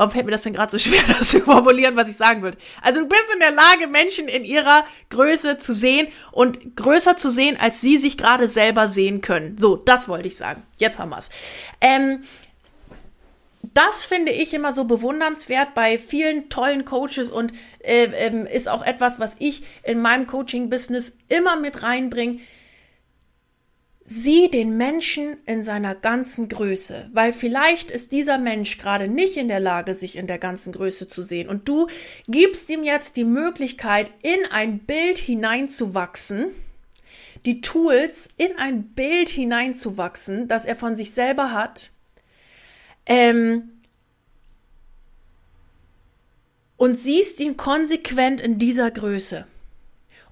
Warum 0.00 0.12
fällt 0.12 0.24
mir 0.24 0.32
das 0.32 0.44
denn 0.44 0.54
gerade 0.54 0.70
so 0.70 0.78
schwer, 0.78 1.02
das 1.18 1.28
zu 1.28 1.40
formulieren, 1.40 1.94
was 1.94 2.08
ich 2.08 2.16
sagen 2.16 2.40
würde? 2.40 2.56
Also 2.80 3.00
du 3.00 3.06
bist 3.06 3.34
in 3.34 3.40
der 3.40 3.50
Lage, 3.50 3.86
Menschen 3.86 4.28
in 4.28 4.46
ihrer 4.46 4.82
Größe 5.10 5.58
zu 5.58 5.74
sehen 5.74 6.08
und 6.32 6.74
größer 6.74 7.18
zu 7.18 7.28
sehen, 7.28 7.58
als 7.60 7.82
sie 7.82 7.98
sich 7.98 8.16
gerade 8.16 8.48
selber 8.48 8.88
sehen 8.88 9.20
können. 9.20 9.58
So, 9.58 9.76
das 9.76 10.08
wollte 10.08 10.28
ich 10.28 10.38
sagen. 10.38 10.62
Jetzt 10.78 10.98
haben 10.98 11.10
wir's. 11.10 11.28
Ähm, 11.82 12.22
das 13.74 14.06
finde 14.06 14.32
ich 14.32 14.54
immer 14.54 14.72
so 14.72 14.84
bewundernswert 14.84 15.74
bei 15.74 15.98
vielen 15.98 16.48
tollen 16.48 16.86
Coaches 16.86 17.28
und 17.28 17.52
äh, 17.80 18.04
ähm, 18.04 18.46
ist 18.46 18.70
auch 18.70 18.82
etwas, 18.82 19.20
was 19.20 19.36
ich 19.38 19.64
in 19.82 20.00
meinem 20.00 20.26
Coaching-Business 20.26 21.18
immer 21.28 21.56
mit 21.56 21.82
reinbringe 21.82 22.40
Sieh 24.12 24.48
den 24.50 24.76
Menschen 24.76 25.36
in 25.46 25.62
seiner 25.62 25.94
ganzen 25.94 26.48
Größe, 26.48 27.08
weil 27.12 27.32
vielleicht 27.32 27.92
ist 27.92 28.10
dieser 28.10 28.38
Mensch 28.38 28.76
gerade 28.76 29.06
nicht 29.06 29.36
in 29.36 29.46
der 29.46 29.60
Lage, 29.60 29.94
sich 29.94 30.16
in 30.16 30.26
der 30.26 30.38
ganzen 30.38 30.72
Größe 30.72 31.06
zu 31.06 31.22
sehen. 31.22 31.48
Und 31.48 31.68
du 31.68 31.86
gibst 32.26 32.70
ihm 32.70 32.82
jetzt 32.82 33.16
die 33.16 33.24
Möglichkeit, 33.24 34.10
in 34.22 34.40
ein 34.50 34.80
Bild 34.80 35.18
hineinzuwachsen, 35.18 36.48
die 37.46 37.60
Tools 37.60 38.30
in 38.36 38.58
ein 38.58 38.82
Bild 38.82 39.28
hineinzuwachsen, 39.28 40.48
das 40.48 40.64
er 40.64 40.74
von 40.74 40.96
sich 40.96 41.12
selber 41.12 41.52
hat. 41.52 41.92
Ähm, 43.06 43.80
und 46.76 46.98
siehst 46.98 47.38
ihn 47.38 47.56
konsequent 47.56 48.40
in 48.40 48.58
dieser 48.58 48.90
Größe 48.90 49.46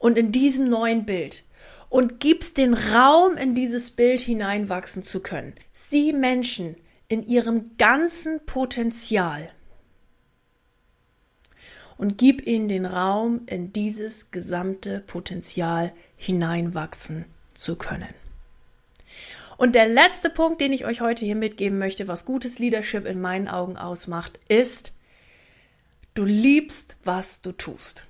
und 0.01 0.19
in 0.19 0.33
diesem 0.33 0.69
neuen 0.69 1.05
Bild 1.07 1.45
und 1.89 2.21
gibst 2.21 2.59
den 2.59 2.75
Raum, 2.75 3.37
in 3.37 3.55
dieses 3.55 3.91
Bild 3.91 4.21
hineinwachsen 4.21 5.03
zu 5.03 5.21
können. 5.21 5.55
Sieh 5.71 6.13
Menschen 6.13 6.77
in 7.09 7.27
ihrem 7.27 7.77
ganzen 7.79 8.45
Potenzial 8.45 9.51
und 11.99 12.17
gib 12.17 12.47
ihnen 12.47 12.69
den 12.69 12.87
Raum, 12.87 13.43
in 13.47 13.73
dieses 13.73 14.31
gesamte 14.31 15.01
Potenzial 15.01 15.93
hineinwachsen 16.17 17.27
zu 17.55 17.77
können. 17.77 18.15
Und 19.57 19.75
der 19.75 19.89
letzte 19.89 20.31
Punkt, 20.31 20.61
den 20.61 20.73
ich 20.73 20.85
euch 20.85 21.01
heute 21.01 21.25
hier 21.25 21.35
mitgeben 21.35 21.79
möchte, 21.79 22.07
was 22.07 22.25
gutes 22.25 22.61
Leadership 22.61 23.05
in 23.05 23.21
meinen 23.21 23.49
Augen 23.49 23.77
ausmacht, 23.77 24.39
ist, 24.49 24.95
du 26.15 26.25
liebst, 26.25 26.97
was 27.03 27.43
du 27.43 27.51
tust. 27.51 28.07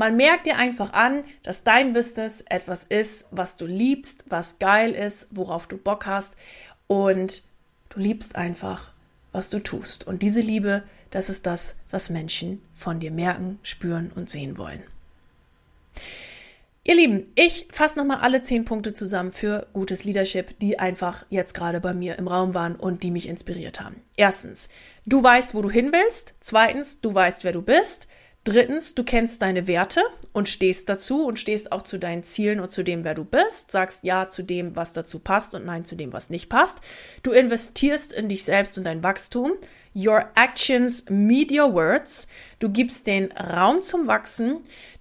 Man 0.00 0.16
merkt 0.16 0.46
dir 0.46 0.56
einfach 0.56 0.94
an, 0.94 1.24
dass 1.42 1.62
dein 1.62 1.92
Business 1.92 2.42
etwas 2.48 2.84
ist, 2.84 3.26
was 3.32 3.56
du 3.56 3.66
liebst, 3.66 4.24
was 4.30 4.58
geil 4.58 4.92
ist, 4.92 5.28
worauf 5.32 5.66
du 5.66 5.76
Bock 5.76 6.06
hast 6.06 6.36
und 6.86 7.42
du 7.90 8.00
liebst 8.00 8.34
einfach, 8.34 8.94
was 9.30 9.50
du 9.50 9.62
tust. 9.62 10.06
Und 10.06 10.22
diese 10.22 10.40
Liebe, 10.40 10.84
das 11.10 11.28
ist 11.28 11.44
das, 11.44 11.76
was 11.90 12.08
Menschen 12.08 12.62
von 12.72 12.98
dir 12.98 13.10
merken, 13.10 13.58
spüren 13.62 14.10
und 14.14 14.30
sehen 14.30 14.56
wollen. 14.56 14.82
Ihr 16.82 16.94
Lieben, 16.94 17.30
ich 17.34 17.68
fasse 17.70 17.98
nochmal 17.98 18.20
alle 18.20 18.40
zehn 18.40 18.64
Punkte 18.64 18.94
zusammen 18.94 19.32
für 19.32 19.66
gutes 19.74 20.04
Leadership, 20.04 20.58
die 20.60 20.78
einfach 20.78 21.26
jetzt 21.28 21.52
gerade 21.52 21.78
bei 21.78 21.92
mir 21.92 22.18
im 22.18 22.26
Raum 22.26 22.54
waren 22.54 22.76
und 22.76 23.02
die 23.02 23.10
mich 23.10 23.28
inspiriert 23.28 23.82
haben. 23.82 23.96
Erstens, 24.16 24.70
du 25.04 25.22
weißt, 25.22 25.54
wo 25.54 25.60
du 25.60 25.68
hin 25.68 25.92
willst. 25.92 26.36
Zweitens, 26.40 27.02
du 27.02 27.12
weißt, 27.12 27.44
wer 27.44 27.52
du 27.52 27.60
bist. 27.60 28.08
Drittens, 28.44 28.94
du 28.94 29.04
kennst 29.04 29.42
deine 29.42 29.66
Werte 29.66 30.00
und 30.32 30.48
stehst 30.48 30.88
dazu 30.88 31.26
und 31.26 31.38
stehst 31.38 31.72
auch 31.72 31.82
zu 31.82 31.98
deinen 31.98 32.24
Zielen 32.24 32.60
und 32.60 32.70
zu 32.70 32.82
dem, 32.82 33.04
wer 33.04 33.14
du 33.14 33.24
bist. 33.24 33.70
Sagst 33.70 34.02
Ja 34.02 34.30
zu 34.30 34.42
dem, 34.42 34.74
was 34.76 34.94
dazu 34.94 35.18
passt 35.18 35.54
und 35.54 35.66
Nein 35.66 35.84
zu 35.84 35.94
dem, 35.94 36.14
was 36.14 36.30
nicht 36.30 36.48
passt. 36.48 36.78
Du 37.22 37.32
investierst 37.32 38.14
in 38.14 38.30
dich 38.30 38.44
selbst 38.44 38.78
und 38.78 38.84
dein 38.84 39.02
Wachstum. 39.02 39.52
Your 39.94 40.24
actions 40.36 41.04
meet 41.10 41.52
your 41.52 41.74
words. 41.74 42.28
Du 42.60 42.70
gibst 42.70 43.06
den 43.06 43.30
Raum 43.32 43.82
zum 43.82 44.06
Wachsen. 44.06 44.58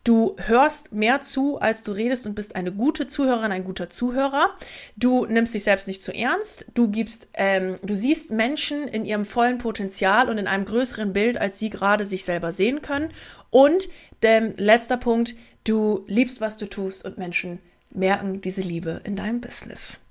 Du 0.10 0.36
hörst 0.39 0.91
mehr 0.91 1.22
zu, 1.22 1.60
als 1.60 1.84
du 1.84 1.91
redest 1.91 2.26
und 2.26 2.34
bist 2.34 2.56
eine 2.56 2.72
gute 2.72 3.06
Zuhörerin, 3.06 3.52
ein 3.52 3.63
guter 3.63 3.91
Zuhörer. 3.91 4.56
Du 4.95 5.28
nimmst 5.28 5.54
dich 5.54 5.63
selbst 5.63 5.88
nicht 5.88 6.02
zu 6.02 6.12
ernst. 6.12 6.65
Du 6.74 6.88
gibst, 6.88 7.28
ähm, 7.36 7.76
du 7.84 7.93
siehst 7.93 8.32
Menschen 8.32 8.88
in 8.88 9.06
ihrem 9.06 9.24
vollen 9.24 9.60
Potenzial 9.60 10.28
und 10.28 10.39
in 10.39 10.48
einem 10.48 10.65
größeren 10.65 11.13
Bild, 11.13 11.38
als 11.38 11.60
sie 11.60 11.69
gerade 11.69 12.08
sich 12.08 12.26
selber 12.26 12.52
sehen 12.52 12.82
können. 12.82 13.13
Und 13.52 13.88
ähm, 14.24 14.56
letzter 14.58 14.98
Punkt, 14.98 15.36
du 15.63 16.06
liebst, 16.08 16.41
was 16.41 16.58
du 16.58 16.65
tust 16.65 17.06
und 17.06 17.19
Menschen 17.19 17.60
merken 17.91 18.41
diese 18.41 18.62
Liebe 18.62 19.02
in 19.04 19.15
deinem 19.15 19.41
Business. 19.41 20.02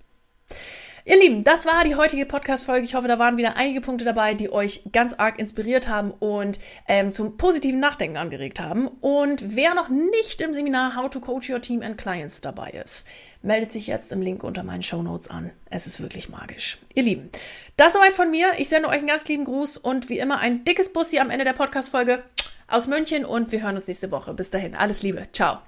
Ihr 1.08 1.18
Lieben, 1.18 1.42
das 1.42 1.64
war 1.64 1.84
die 1.84 1.94
heutige 1.94 2.26
Podcast-Folge. 2.26 2.84
Ich 2.84 2.94
hoffe, 2.94 3.08
da 3.08 3.18
waren 3.18 3.38
wieder 3.38 3.56
einige 3.56 3.80
Punkte 3.80 4.04
dabei, 4.04 4.34
die 4.34 4.52
euch 4.52 4.82
ganz 4.92 5.14
arg 5.14 5.38
inspiriert 5.38 5.88
haben 5.88 6.10
und 6.10 6.58
ähm, 6.86 7.12
zum 7.12 7.38
positiven 7.38 7.80
Nachdenken 7.80 8.18
angeregt 8.18 8.60
haben. 8.60 8.88
Und 9.00 9.56
wer 9.56 9.72
noch 9.72 9.88
nicht 9.88 10.42
im 10.42 10.52
Seminar 10.52 10.96
How 10.96 11.08
to 11.08 11.20
Coach 11.20 11.48
Your 11.48 11.62
Team 11.62 11.80
and 11.80 11.96
Clients 11.96 12.42
dabei 12.42 12.72
ist, 12.72 13.08
meldet 13.40 13.72
sich 13.72 13.86
jetzt 13.86 14.12
im 14.12 14.20
Link 14.20 14.44
unter 14.44 14.64
meinen 14.64 14.82
Show 14.82 15.00
Notes 15.00 15.28
an. 15.28 15.50
Es 15.70 15.86
ist 15.86 15.98
wirklich 16.02 16.28
magisch. 16.28 16.76
Ihr 16.92 17.04
Lieben, 17.04 17.30
das 17.78 17.94
soweit 17.94 18.12
von 18.12 18.30
mir. 18.30 18.52
Ich 18.58 18.68
sende 18.68 18.90
euch 18.90 18.98
einen 18.98 19.06
ganz 19.06 19.26
lieben 19.28 19.46
Gruß 19.46 19.78
und 19.78 20.10
wie 20.10 20.18
immer 20.18 20.40
ein 20.40 20.66
dickes 20.66 20.92
Bussi 20.92 21.20
am 21.20 21.30
Ende 21.30 21.46
der 21.46 21.54
Podcast-Folge 21.54 22.22
aus 22.66 22.86
München 22.86 23.24
und 23.24 23.50
wir 23.50 23.62
hören 23.62 23.76
uns 23.76 23.88
nächste 23.88 24.10
Woche. 24.10 24.34
Bis 24.34 24.50
dahin, 24.50 24.74
alles 24.74 25.02
Liebe. 25.02 25.22
Ciao. 25.32 25.67